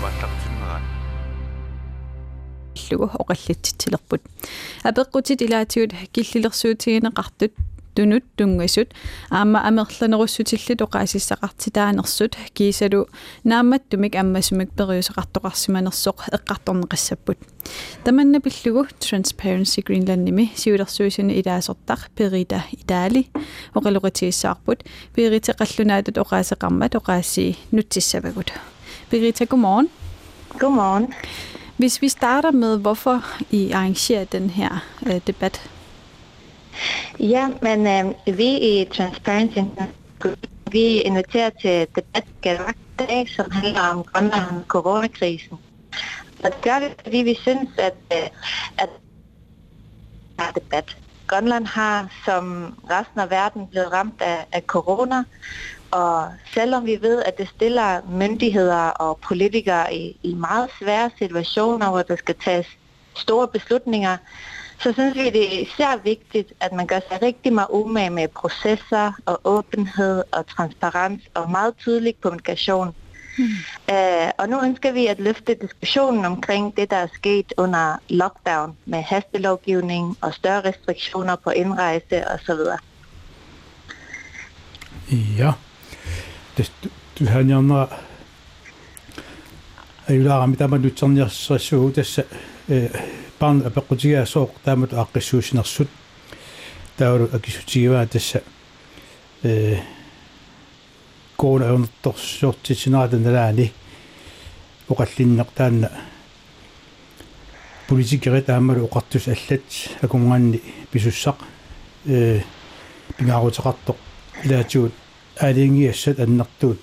уллупааллартиннерат 0.01 0.85
иллугу 2.74 3.07
оқаллитситсилерпут 3.22 4.22
апеққутит 4.83 5.43
илаатигут 5.45 5.93
киллилерсуутигинеқартут 6.12 7.53
тунут 7.95 8.23
тунгасут 8.36 8.89
аама 9.30 9.59
амерланеруссутиллит 9.67 10.82
оқаасиссақартитаанерсут 10.82 12.38
кисалу 12.53 13.07
наамматтумик 13.43 14.15
аммасумик 14.15 14.69
периусеқартоқарсиманерсоқ 14.78 16.17
эққарторнеқассаппут 16.38 17.38
таманна 18.03 18.39
пиллугу 18.39 18.88
Transparency 18.99 19.84
Greenland 19.84 20.23
ними 20.23 20.51
сиулерсуисуни 20.55 21.39
илаасортар 21.39 21.99
перита 22.15 22.63
итаали 22.71 23.28
оқалоқатигиссаарпут 23.73 24.86
перита 25.15 25.51
қаллунаатут 25.53 26.17
оқаасеқармат 26.17 26.95
оқааси 26.95 27.57
нутсиссавагут 27.71 28.51
Birgitta, 29.11 29.45
godmorgen. 29.45 29.89
Godmorgen. 30.59 31.13
Hvis 31.78 32.01
vi 32.01 32.09
starter 32.09 32.51
med, 32.51 32.78
hvorfor 32.78 33.23
I 33.51 33.71
arrangerer 33.71 34.23
den 34.25 34.49
her 34.49 34.84
øh, 35.05 35.21
debat. 35.28 35.69
Ja, 37.20 37.48
men 37.62 37.86
øh, 37.86 38.36
vi 38.38 38.58
i 38.58 38.84
Transparency 38.84 39.58
vi 40.72 41.00
inviterer 41.00 41.50
til 41.50 41.86
debat 41.96 42.24
dag, 42.98 43.28
som 43.28 43.50
handler 43.50 43.80
om 43.80 44.04
Grønland 44.04 44.56
og 44.56 44.64
coronakrisen. 44.68 45.58
Og 46.44 46.50
det 46.52 46.62
gør 46.62 46.80
vi, 46.80 46.86
fordi 47.02 47.16
vi 47.16 47.34
synes, 47.34 47.68
at, 47.78 47.94
øh, 48.12 48.28
at 48.78 48.88
der 50.38 50.44
er 50.44 50.52
debat. 50.52 50.96
Grønland 51.26 51.66
har 51.66 52.08
som 52.24 52.74
resten 52.90 53.20
af 53.20 53.30
verden 53.30 53.66
blevet 53.66 53.92
ramt 53.92 54.22
af, 54.22 54.46
af 54.52 54.62
corona, 54.62 55.24
og 55.90 56.32
selvom 56.54 56.86
vi 56.86 56.98
ved, 57.02 57.22
at 57.22 57.38
det 57.38 57.48
stiller 57.48 58.00
myndigheder 58.10 58.88
og 58.88 59.18
politikere 59.28 59.94
i, 59.94 60.16
i 60.22 60.34
meget 60.34 60.70
svære 60.78 61.10
situationer, 61.18 61.90
hvor 61.90 62.02
der 62.02 62.16
skal 62.16 62.34
tages 62.44 62.66
store 63.16 63.48
beslutninger, 63.48 64.16
så 64.83 64.93
synes 64.93 65.16
vi, 65.16 65.30
det 65.30 65.55
er 65.55 65.61
især 65.61 65.97
vigtigt, 66.05 66.53
at 66.61 66.72
man 66.72 66.87
gør 66.87 67.01
sig 67.09 67.22
rigtig 67.22 67.53
meget 67.53 67.68
umage 67.70 68.11
med 68.11 68.28
processer 68.28 69.12
og 69.26 69.41
åbenhed 69.45 70.22
og 70.33 70.47
transparens 70.47 71.22
og 71.35 71.51
meget 71.51 71.74
tydelig 71.78 72.14
kommunikation. 72.20 72.95
Mm. 73.39 73.45
Øh, 73.91 74.30
og 74.39 74.49
nu 74.49 74.62
ønsker 74.64 74.93
vi 74.93 75.07
at 75.07 75.20
løfte 75.20 75.55
diskussionen 75.55 76.24
omkring 76.24 76.76
det, 76.76 76.91
der 76.91 76.97
er 76.97 77.07
sket 77.14 77.53
under 77.57 77.97
lockdown 78.09 78.76
med 78.87 79.03
hastelovgivning 79.03 80.16
og 80.20 80.35
større 80.35 80.61
restriktioner 80.68 81.37
på 81.37 81.51
indrejse 81.51 82.24
osv. 82.28 82.61
Ja, 85.39 85.53
det, 86.57 86.72
du 87.18 87.24
har 87.26 87.43
nævnt 87.43 87.72
ei 90.09 90.16
yläraami 90.16 90.57
tämä 90.57 90.78
nyt 90.78 91.03
on 91.03 91.16
jossain 91.16 91.61
suhteessa 91.61 92.22
паан 93.41 93.61
апеқутигиасооқ 93.65 94.51
таамат 94.63 94.93
ааққиссуусинерсут 94.93 95.89
тауру 96.97 97.30
акисутигиваа 97.34 98.07
тасса 98.07 98.43
э 99.43 99.78
коона 101.38 101.65
ернерторсуортитинаата 101.65 103.17
налаани 103.17 103.71
оқаллиннеқ 104.89 105.47
таанна 105.55 105.91
политикерит 107.88 108.49
аамалу 108.49 108.88
оқартус 108.88 109.28
аллат 109.28 109.63
акумгаанни 110.01 110.61
писуссақ 110.91 111.38
э 112.05 112.41
пингаарутеқартоқ 113.17 113.97
илаатигут 114.43 114.93
аалингиассат 115.39 116.19
аннартуут 116.19 116.82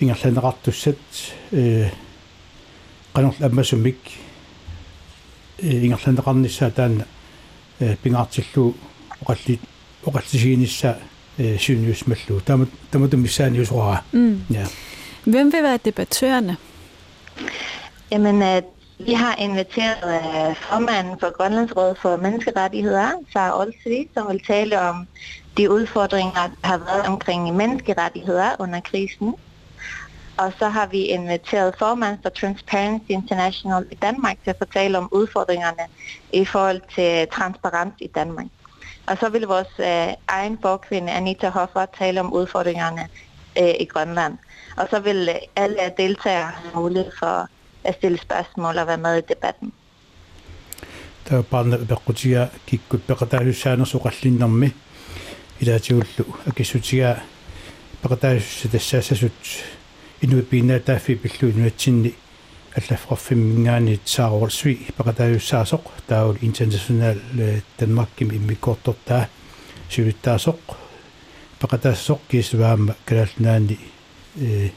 ингерланеқартуссат 0.00 0.98
э 1.52 1.90
qanорл 3.14 3.44
аммасумик 3.44 3.98
э 5.58 5.86
ингерланеқарниссаа 5.86 6.70
таанна 6.70 7.06
э 7.80 7.96
пингаартиллу 8.02 8.74
оқалли 9.20 9.58
оқаллисигинисса 10.04 10.98
э 11.38 11.58
сюниусмаллу 11.58 12.40
тама 12.40 12.66
таматум 12.90 13.20
миссааниусуара 13.20 14.02
ja 14.50 14.66
hvem 15.24 15.52
vil 15.52 15.62
være 15.62 15.78
debattørerne 15.84 16.56
Jamen, 18.10 18.42
øh, 18.42 18.62
vi 19.06 19.12
har 19.12 19.34
inviteret 19.34 20.04
øh, 20.04 20.56
formanden 20.56 21.20
for 21.20 21.36
Grønlandsrådet 21.36 21.98
for 21.98 22.16
Menneskerettigheder, 22.16 23.10
Sara 23.32 23.60
Olsvig, 23.60 24.08
som 24.14 24.28
vil 24.28 24.40
tale 24.46 24.80
om 24.80 25.06
de 25.56 25.70
udfordringer, 25.70 26.44
der 26.62 26.68
har 26.68 26.78
været 26.78 27.06
omkring 27.06 27.56
menneskerettigheder 27.56 28.50
under 28.58 28.80
krisen. 28.80 29.34
Og 30.37 30.53
så 30.59 30.69
har 30.69 30.87
vi 30.87 30.97
inviteret 30.97 31.75
formand 31.79 32.17
for 32.21 32.29
Transparency 32.29 33.09
International 33.09 33.85
i 33.91 33.95
Danmark 33.95 34.37
til 34.43 34.49
at 34.49 34.57
fortælle 34.57 34.97
om 34.97 35.09
udfordringerne 35.11 35.85
i 36.33 36.45
forhold 36.45 36.81
til 36.95 37.27
transparens 37.31 37.93
i 37.99 38.07
Danmark. 38.07 38.47
Og 39.07 39.17
så 39.17 39.29
vil 39.29 39.41
vores 39.41 39.73
øh, 39.79 40.13
egen 40.27 40.57
borgkvinde 40.57 41.11
Anita 41.11 41.49
Hoffer 41.49 41.85
tale 41.97 42.19
om 42.19 42.33
udfordringerne 42.33 43.07
øh, 43.61 43.73
i 43.79 43.85
Grønland. 43.85 44.37
Og 44.77 44.87
så 44.89 44.99
vil 44.99 45.29
øh, 45.29 45.35
alle 45.55 45.93
deltagere 45.97 46.51
have 46.55 46.81
mulighed 46.81 47.11
for 47.19 47.47
at 47.83 47.95
stille 47.95 48.17
spørgsmål 48.17 48.77
og 48.77 48.87
være 48.87 48.97
med 48.97 49.17
i 49.17 49.21
debatten. 49.29 49.73
Der 51.29 51.37
er 51.37 51.41
bare 51.41 51.67
noget, 51.67 51.89
der 51.89 52.47
kikkut 52.67 53.01
peqataayussaanu 53.07 53.85
suqallinnermi 53.85 54.69
ilaatiullu 55.59 56.23
akisutiga 56.47 57.15
peqataayussa 58.01 58.67
tassaasasut 58.67 59.65
инуиппиинаа 60.22 60.80
тааффи 60.80 61.14
пиллу 61.14 61.50
инуатсинни 61.50 62.14
аллаффорфиммингаани 62.76 64.00
саарорсуи 64.04 64.86
пеқатаалуссаасоқ 64.96 65.84
таавул 66.06 66.36
интернационал 66.42 67.18
данмарким 67.78 68.30
иммиккортортаа 68.30 69.28
сулиттаасоқ 69.90 70.60
пеқатаассоқ 71.60 72.20
кисваама 72.30 72.96
калаалнаани 73.04 73.78
э 74.36 74.70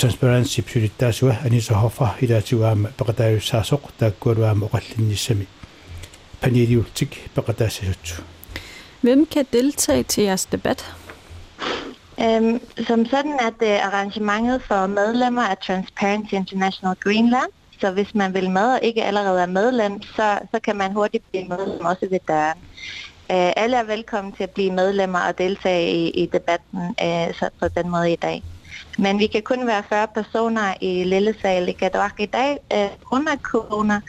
transparency 0.00 0.62
псулиттаасуа 0.62 1.38
анисахофа 1.44 2.16
илаатигуаама 2.20 2.90
пеқатаалуссаасоқ 2.98 3.82
тааккуалуаама 3.98 4.66
оқаллинниссами 4.66 5.46
панелиултик 6.40 7.12
пеқатаассасутсу 7.34 8.22
Hvem 9.02 9.26
kan 9.26 9.46
deltage 9.52 10.02
til 10.02 10.24
jeres 10.24 10.44
debat? 10.44 10.84
Øhm, 12.21 12.59
som 12.87 13.05
sådan 13.05 13.39
er 13.39 13.49
det 13.59 13.79
arrangementet 13.79 14.61
for 14.67 14.87
medlemmer 14.87 15.41
af 15.41 15.57
Transparency 15.57 16.33
International 16.33 16.95
Greenland. 16.95 17.51
Så 17.81 17.91
hvis 17.91 18.15
man 18.15 18.33
vil 18.33 18.49
med 18.49 18.73
og 18.73 18.79
ikke 18.81 19.03
allerede 19.03 19.41
er 19.41 19.45
medlem, 19.45 20.01
så, 20.01 20.39
så 20.51 20.59
kan 20.63 20.75
man 20.75 20.93
hurtigt 20.93 21.23
blive 21.31 21.47
medlem 21.47 21.85
også 21.85 22.07
ved 22.11 22.19
døren. 22.27 22.57
Øh, 23.31 23.53
alle 23.57 23.77
er 23.77 23.83
velkommen 23.83 24.33
til 24.33 24.43
at 24.43 24.49
blive 24.49 24.71
medlemmer 24.71 25.19
og 25.19 25.37
deltage 25.37 25.91
i, 25.91 26.09
i 26.09 26.25
debatten 26.25 26.81
øh, 27.03 27.33
så 27.33 27.49
på 27.59 27.67
den 27.77 27.89
måde 27.89 28.11
i 28.13 28.15
dag. 28.15 28.43
Men 28.97 29.19
vi 29.19 29.27
kan 29.27 29.41
kun 29.41 29.67
være 29.67 29.83
40 29.89 30.07
personer 30.15 30.73
i 30.81 31.03
lille 31.03 31.35
sal 31.41 31.69
i 31.69 31.71
Gadwak 31.71 32.19
i 32.19 32.25
dag, 32.25 32.57
øh, 32.73 32.89
under 33.11 33.35
corona, 33.35 34.01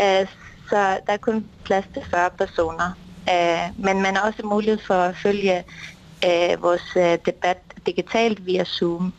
øh, 0.00 0.26
så 0.68 0.80
der 1.06 1.12
er 1.12 1.16
kun 1.16 1.50
plads 1.64 1.84
til 1.94 2.02
40 2.10 2.30
personer. 2.38 2.98
Øh, 3.30 3.84
men 3.84 4.02
man 4.02 4.16
har 4.16 4.26
også 4.28 4.42
mulighed 4.44 4.78
for 4.86 4.94
at 4.94 5.16
følge 5.16 5.64
øh, 6.26 6.62
vores 6.62 6.86
øh, 6.96 7.18
debat 7.26 7.58
digitalt 7.86 8.46
via 8.46 8.64
Zoom. 8.64 9.12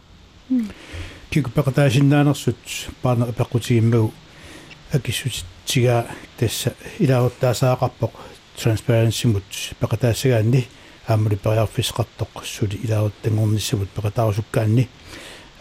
кику 1.36 1.50
пеқатаасиннаанерсут 1.50 2.90
паана 3.02 3.26
пеққутигиммагу 3.40 4.14
акиссутига 4.94 6.08
тасса 6.40 6.74
илааваттаасаақарпоқ 7.00 8.12
transparency 8.58 9.28
мут 9.28 9.44
пеқатаассагаанни 9.82 10.68
аамалу 11.08 11.36
периарфисқартоқ 11.36 12.46
сули 12.46 12.76
илааваттангорниссамут 12.86 13.90
пеқатаарусуккаанни 13.90 14.88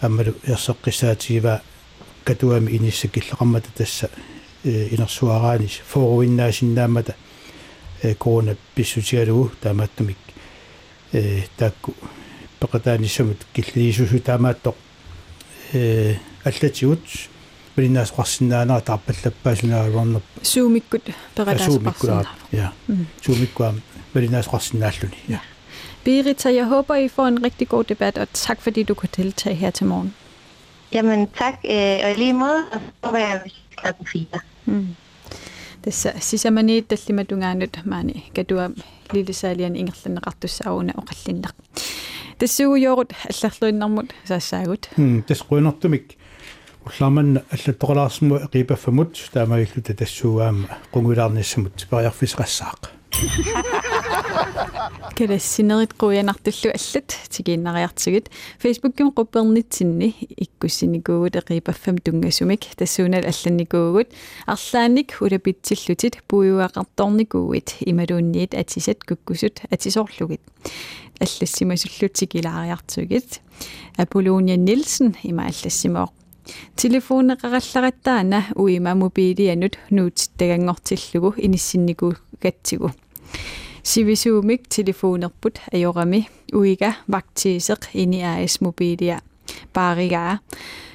аамалу 0.01 0.35
ерсеққиссаатигива 0.47 1.63
катуами 2.25 2.71
инисса 2.71 3.09
киллеқармата 3.09 3.69
тасса 3.75 4.11
инерсуараанис 4.65 5.81
форуиннаасиннаамата 5.89 7.17
э 8.03 8.15
корона 8.15 8.57
писсутигалугу 8.75 9.51
таамааттумик 9.61 10.19
э 11.14 11.44
таакку 11.58 11.94
пеқатааниссамут 12.60 13.46
киллиисусу 13.54 14.20
таамааттоқ 14.20 14.76
э 15.74 16.16
аллатигут 16.44 17.04
минаасқарсинаанаа 17.78 18.82
таарпаллаппаасунааруарнер 18.82 20.22
Zoomikut 20.44 21.14
суумиккулаа 21.66 22.26
ja 22.52 22.74
суумиккуам 23.22 23.82
минаасқарсинааллуни 24.14 25.18
ja 25.28 25.40
Birita, 26.04 26.50
jeg 26.50 26.66
håber, 26.66 26.96
I 26.96 27.08
får 27.08 27.28
en 27.28 27.44
rigtig 27.44 27.70
god 27.70 27.84
debat, 27.84 28.18
og 28.18 28.28
tak 28.34 28.62
fordi 28.62 28.84
du 28.84 28.94
kunne 28.94 29.10
deltage 29.18 29.56
her 29.56 29.70
til 29.70 29.86
morgen. 29.86 30.14
Jamen 30.94 31.28
tak, 31.28 31.54
øh, 31.66 32.00
og 32.04 32.12
i 32.12 32.14
lige 32.14 32.34
måde, 32.34 32.64
og 32.72 32.80
så 33.04 33.12
var 33.12 33.18
jeg 33.18 33.42
klokken 33.76 34.06
4. 34.06 34.26
Mm. 34.66 34.96
Tässä 35.82 36.14
sisämäni 36.20 36.82
tallimatungaanut 36.82 37.80
maani 37.86 38.32
katuam 38.36 38.74
lilisalian 38.74 38.93
ingerlanneqartussaauna 38.93 38.93
oqallinnaq. 40.97 41.55
Tassuujoorut 42.39 43.13
алларлуиннэрмут 43.31 44.11
саассаагут. 44.27 44.89
hm 44.97 45.23
тас 45.23 45.41
қуинартумик 45.43 46.17
уллаарманна 46.85 47.43
аллаттоқалаарсму 47.51 48.37
эқипаффамут 48.47 49.17
таамагиллута 49.33 49.95
тассууаама 49.95 50.69
қунгулаарниссамут 50.93 51.87
периарфисеқассаақ 51.91 52.91
Kalassinerit 55.19 55.93
quyanartullu 56.01 56.69
allat 56.75 57.11
tigiinnariartigit 57.35 58.27
Facebook-kim 58.63 59.09
quppernitinni 59.17 60.09
ikkussinikuugut 60.47 61.35
eqipaffam 61.41 61.97
tungasumik 62.05 62.63
tassuunal 62.81 63.25
allannikuugut 63.31 64.09
arlaanik 64.55 65.09
ulapitsillutit 65.25 66.15
puujuaqartornikuuit 66.29 67.69
imaluunniit 67.87 68.53
atisat 68.59 69.01
kukkusut 69.09 69.57
atisorlugit 69.71 70.43
аллассимасуллутикилаариартугит 71.21 73.41
Apollonia 73.99 74.57
Nielsen 74.57 75.17
има 75.23 75.47
аллассимоо 75.47 76.09
телефонеқаралларатаана 76.77 78.45
уима 78.55 78.95
мобилианут 78.95 79.79
нуутиттагангортиллугу 79.91 81.35
иниссинникуугатсигу 81.37 82.93
сивисуумик 83.84 84.62
телефонерпут 84.76 85.60
ajorami 85.74 86.28
uiga 86.54 86.94
vaktiiseq 87.12 87.90
ini 87.94 88.24
AS 88.26 88.62
mobilia 88.62 89.20
paarigaa 89.74 90.38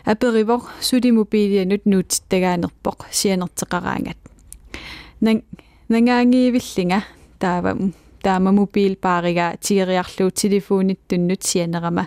aperivor 0.07 0.61
suli 0.81 1.13
mobilianut 1.13 1.85
nuutittagaanerpoq 1.85 2.99
sianerteqaraangat 3.11 4.19
nang 5.21 5.43
nangaangiivillinga 5.89 7.01
taava 7.39 7.77
taama 8.25 8.53
mobil 8.53 8.97
paarigaa 9.01 9.53
tiiriarluu 9.67 10.31
telefonittunnut 10.43 11.43
sianerama 11.43 12.05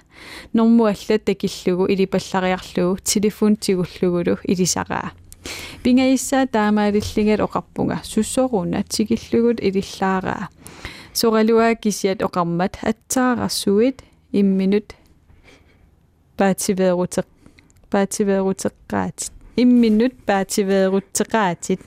normu 0.54 0.86
alla 0.86 1.20
takillugu 1.26 1.86
ilipallariarlugu 1.94 2.98
telefon 3.14 3.58
pingaissaa 5.83 6.47
taamaalillingal 6.57 7.41
oqarpunga 7.47 7.97
sussoruna 8.13 8.83
tigillugut 8.97 9.59
ilillaaraa 9.69 10.45
soraluaa 11.13 11.75
kisiat 11.75 12.23
oqarmat 12.29 12.79
attaararsuit 12.91 13.99
imminut 14.41 14.89
paativeeruteq 16.37 17.29
paativeeruteqqaatit 17.93 19.33
imminut 19.57 20.15
paativeerutteqaatit 20.27 21.81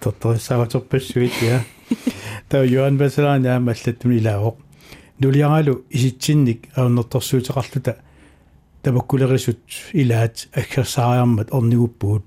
тортториссааваторпассуит 0.00 1.32
я 1.42 1.64
таа 2.48 2.64
юан 2.64 2.96
басалаани 2.98 3.48
аама 3.48 3.72
аллаттуми 3.72 4.18
илаавоқ 4.20 4.56
нулиаралу 5.20 5.84
иситсинник 5.90 6.68
ауннэрторсуутеқарлута 6.76 7.96
табаккулерисут 8.86 9.58
илаат 9.92 10.46
аккерсаариармат 10.54 11.48
орнигуппуут 11.50 12.24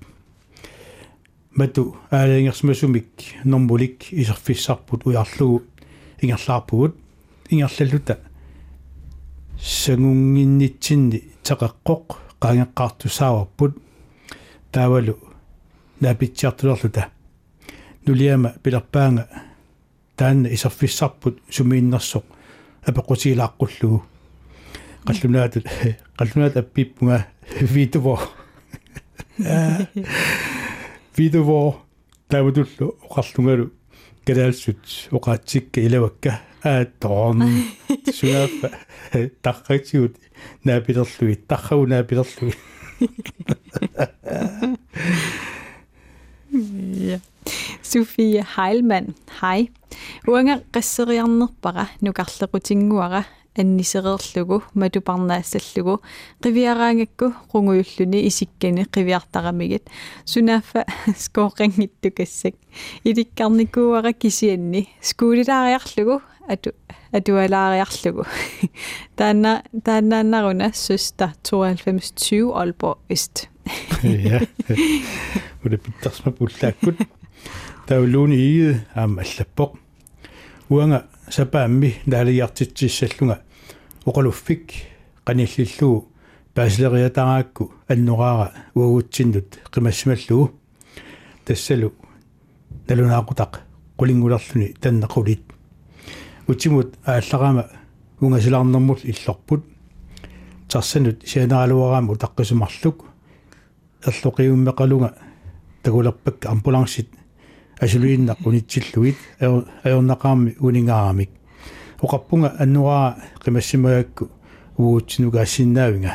мату 1.56 1.96
аалингерсмасумик 2.10 3.08
нормулик 3.44 4.12
исерфиссарпут 4.12 5.06
уярлугу 5.06 5.62
ингерлаарпугут 6.20 6.96
ингерлаллута 7.48 8.18
сангунгиннитсинни 9.58 11.18
теқеққоқ 11.46 12.04
qaangeqqaartusaawarput 12.42 13.72
таавалу 14.70 15.16
наапитсиартулерлута 16.00 17.08
нулиама 18.06 18.50
пилерпаанга 18.62 19.24
таанна 20.16 20.48
исерфиссарпут 20.48 21.40
сумииннерсоқ 21.48 22.24
апеқутигилааққуллугу 22.84 24.09
qallunaatut 25.06 25.66
qallunaat 26.18 26.56
appippunga 26.60 27.20
vituvo 27.74 28.16
vituvo 31.18 31.60
taavutullu 32.30 32.86
oqarlungalu 33.08 33.66
kalaalsut 34.26 34.84
oqaatsikka 35.18 35.80
ilavakka 35.86 36.32
ааттоорн 36.72 37.40
сунааппа 38.18 38.68
тарраксиут 39.42 40.16
наапилерлуи 40.64 41.34
таррау 41.48 41.86
наапилерлуи 41.86 42.54
Ja. 47.10 47.18
Sofie 47.82 48.44
Heilmann. 48.56 49.14
Hej. 49.40 49.70
Uanga 50.28 50.60
qasseriarnerpara 50.74 51.86
nukarlequtinguara 52.02 53.24
аннисереерлугу 53.55 54.63
матупарнаассаллугу 54.73 56.01
qivиараангакку 56.43 57.33
рунгуйуллуни 57.53 58.27
исиккани 58.27 58.85
qivиартарамигит 58.85 59.87
сунааффа 60.25 60.85
скооқангитту 61.17 62.11
кассак 62.11 62.55
иликкарникууара 63.03 64.13
кисианни 64.13 64.89
скуулилаариарлугу 65.01 66.21
ату 66.47 66.71
атуалаариарлугу 67.11 68.25
таана 69.15 69.63
тааннааннаруна 69.83 70.71
søster 70.73 71.31
9220 71.43 72.51
Aalborg 72.53 72.97
Øst 73.09 73.47
ja 74.03 74.41
ude 75.65 75.77
pittersma 75.77 76.31
pullaakut 76.31 76.99
tauluuni 77.87 78.37
iide 78.37 78.73
aam 78.95 79.17
allappoq 79.23 79.77
uanga 80.69 81.05
сапаамми 81.30 81.94
наалиартитсиссаллунга 82.06 83.42
оқалуффик 84.04 84.72
qaniallillugu 85.24 86.08
паасилериатараакку 86.54 87.72
аннораара 87.88 88.52
уагутсиннут 88.74 89.58
qимассималлугу 89.72 90.50
тассалу 91.44 91.92
налунаақутақ 92.88 93.60
qulingulерлүни 93.96 94.74
таннақулит. 94.80 95.42
Утимут 96.48 96.94
ааллараама 97.04 97.70
унгасилаарнэрмул 98.20 98.98
иллорпут. 99.04 99.64
Тарсанут 100.68 101.22
сианаалуараама 101.26 102.12
утаққисумарлук 102.14 103.04
ерлоқиуммеқалунга 104.04 105.14
тагулерпак 105.82 106.46
амбулансит 106.46 107.08
асулуинна 107.80 108.36
унитсиллугит 108.44 109.16
аёрнақарми 109.40 110.56
унingaaramik 110.60 111.30
оқарпунга 112.02 112.54
аннураа 112.58 113.16
қимассимаякку 113.44 114.30
уутсинугаассиннаавинга 114.78 116.12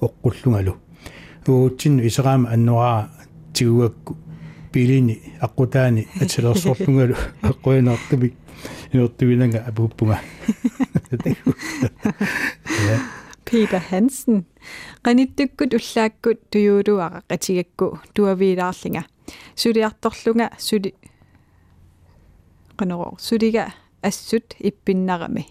оққуллунгалу 0.00 0.74
уутсинну 1.46 2.06
исераама 2.06 2.50
аннураа 2.50 3.10
тигуакку 3.52 4.16
пилини 4.72 5.20
аққутаани 5.40 6.08
атилерсорлунгалу 6.20 7.16
аққуинаартумик 7.42 8.34
инертуинага 8.92 9.64
апуппунга. 9.68 10.18
Peter 13.44 13.82
Hansen 13.90 14.46
qanittуkkut 15.04 15.74
уллааккут 15.78 16.38
туюулуара 16.50 17.22
qatигакку 17.28 17.98
туавилаарлинга 18.14 19.02
сулиарторлунга 19.54 20.50
сули 20.58 20.94
qanero 22.78 23.14
suliga 23.18 23.72
assut 24.02 24.54
ippinnarami 24.60 25.44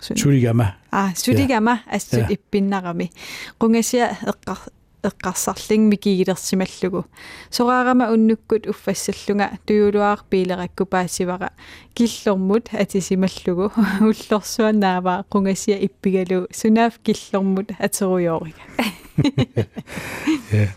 сулигама 0.00 0.66
а 0.90 1.10
сулигама 1.14 1.80
assut 1.86 2.30
ippinnarami 2.30 3.10
qungasia 3.60 4.06
eqqar 4.32 4.60
эққарсарлин 5.02 5.88
микигилерсималлугу 5.90 7.04
сораарама 7.50 8.12
уннуккут 8.14 8.66
уффассаллунга 8.66 9.50
туйулуаар 9.66 10.20
пилеракку 10.30 10.86
паассивара 10.86 11.50
киллормут 11.94 12.68
атисималлугу 12.72 13.72
уллорсуанаава 14.08 15.24
қунгасия 15.30 15.76
иппигалу 15.86 16.46
сунаав 16.52 16.98
киллормут 17.02 17.70
атеруйоорига 17.78 18.62
ja. 20.52 20.68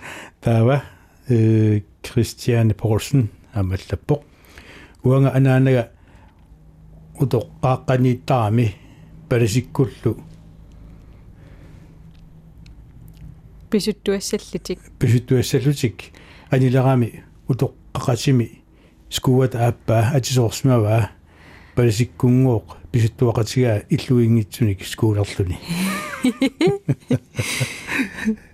Таава 0.41 0.83
э 1.29 1.81
Кристиан 2.01 2.73
Полсен 2.73 3.29
амаллаппоқ 3.59 4.21
уанга 5.03 5.29
анаанага 5.37 5.83
утоққааққаниттарами 7.19 8.75
паласиккуллу 9.29 10.13
писуттуассаллутик. 13.75 14.79
Писуттуассаллутик. 14.99 15.95
Анилерами 16.49 17.23
утоққақатими 17.47 18.61
скуат 19.09 19.55
ааппаа 19.55 20.11
атисоорсмаваа 20.15 21.11
паласиккунгооқ 21.75 22.67
писуттуақатигаа 22.91 23.83
иллуингитсуник 23.89 24.85
скуулерлуни 24.85 25.57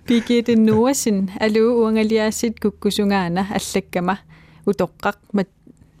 Birgitte 0.06 0.54
Norsen 0.56 1.30
алуу 1.40 1.84
уангалиаасит 1.84 2.60
куккусунгаана 2.60 3.46
аллаккама 3.56 4.18
утоққақ 4.66 5.18
мат 5.32 5.48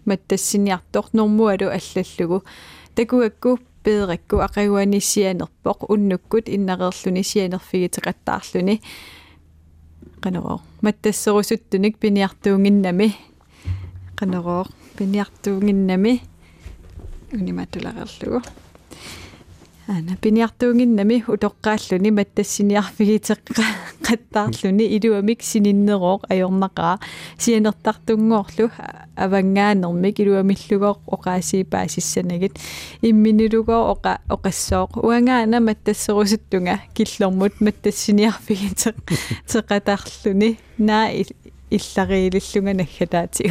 маттассиниартор 0.04 1.06
нормуалу 1.12 1.66
аллаллугу 1.70 2.44
такуакку 2.94 3.58
пееракку 3.82 4.36
ақагуанисианерпоқ 4.46 5.78
уннуккут 5.92 6.46
иннақерлүни 6.48 7.22
сианерфигитеқаттаарлүни 7.30 8.80
qanero 10.22 10.60
mattassерусуттуник 10.82 11.98
пиниартуунгиннами 11.98 13.08
qanero 14.18 14.66
пиниартуунгиннами 14.96 16.22
униматуларерлугу 17.32 18.42
ана 19.88 20.16
пиниартуунгиннами 20.20 21.24
утоққааллуни 21.26 22.10
маттассиниарфигитеққа 22.14 23.64
қаттаарлүни 24.06 24.86
илуамик 24.96 25.42
сининнероо 25.42 26.20
ajornaqaa 26.30 27.00
сианертартунгоорлу 27.38 28.70
авангаанермик 29.16 30.20
илуамиллугоо 30.20 31.02
оқаасиипаасиссанагит. 31.06 32.58
Имминилугоо 33.02 33.92
оқа 33.92 34.20
оқассоо 34.28 34.88
уангаана 34.94 35.60
маттассерусуттунга 35.60 36.78
киллэрмут 36.94 37.60
маттассиниарфигитеқ 37.60 38.96
теқатаарлүни 39.50 40.58
наа 40.78 41.10
иллариилиллунга 41.70 42.72
наггатаатигу 42.74 43.50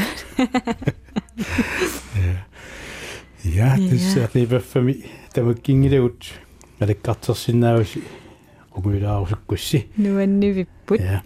Ja, 3.44 3.78
tässä 3.90 4.30
riipäfämi 4.36 4.94
tämä 4.94 5.02
kingileut. 5.02 5.12
Eli 5.12 5.21
katsosinnaavasi 7.04 8.04
qumuilaarusukkусsi. 8.72 9.90
Nuannivipput. 9.98 11.00
Ja. 11.00 11.22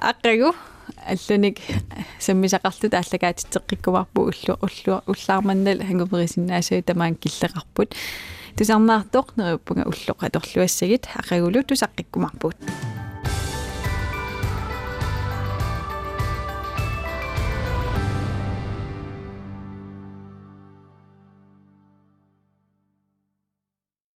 Aqagu 0.00 0.52
аллуник 1.06 1.60
саммисақарлута 2.18 3.00
аллагаатитеққиккумарпу 3.00 4.28
уллу 4.30 4.58
уллу 4.66 5.00
уллаарманнал 5.06 5.80
хангумерисиннаасаа 5.88 6.82
тамаан 6.82 7.16
киллеқарпут 7.16 7.96
тусарнаартоқ 8.56 9.36
неруппунга 9.36 9.88
уллоқ 9.88 10.26
аторлуассагит 10.28 11.08
ақагулу 11.20 11.64
тусаққиккумарпут 11.68 12.56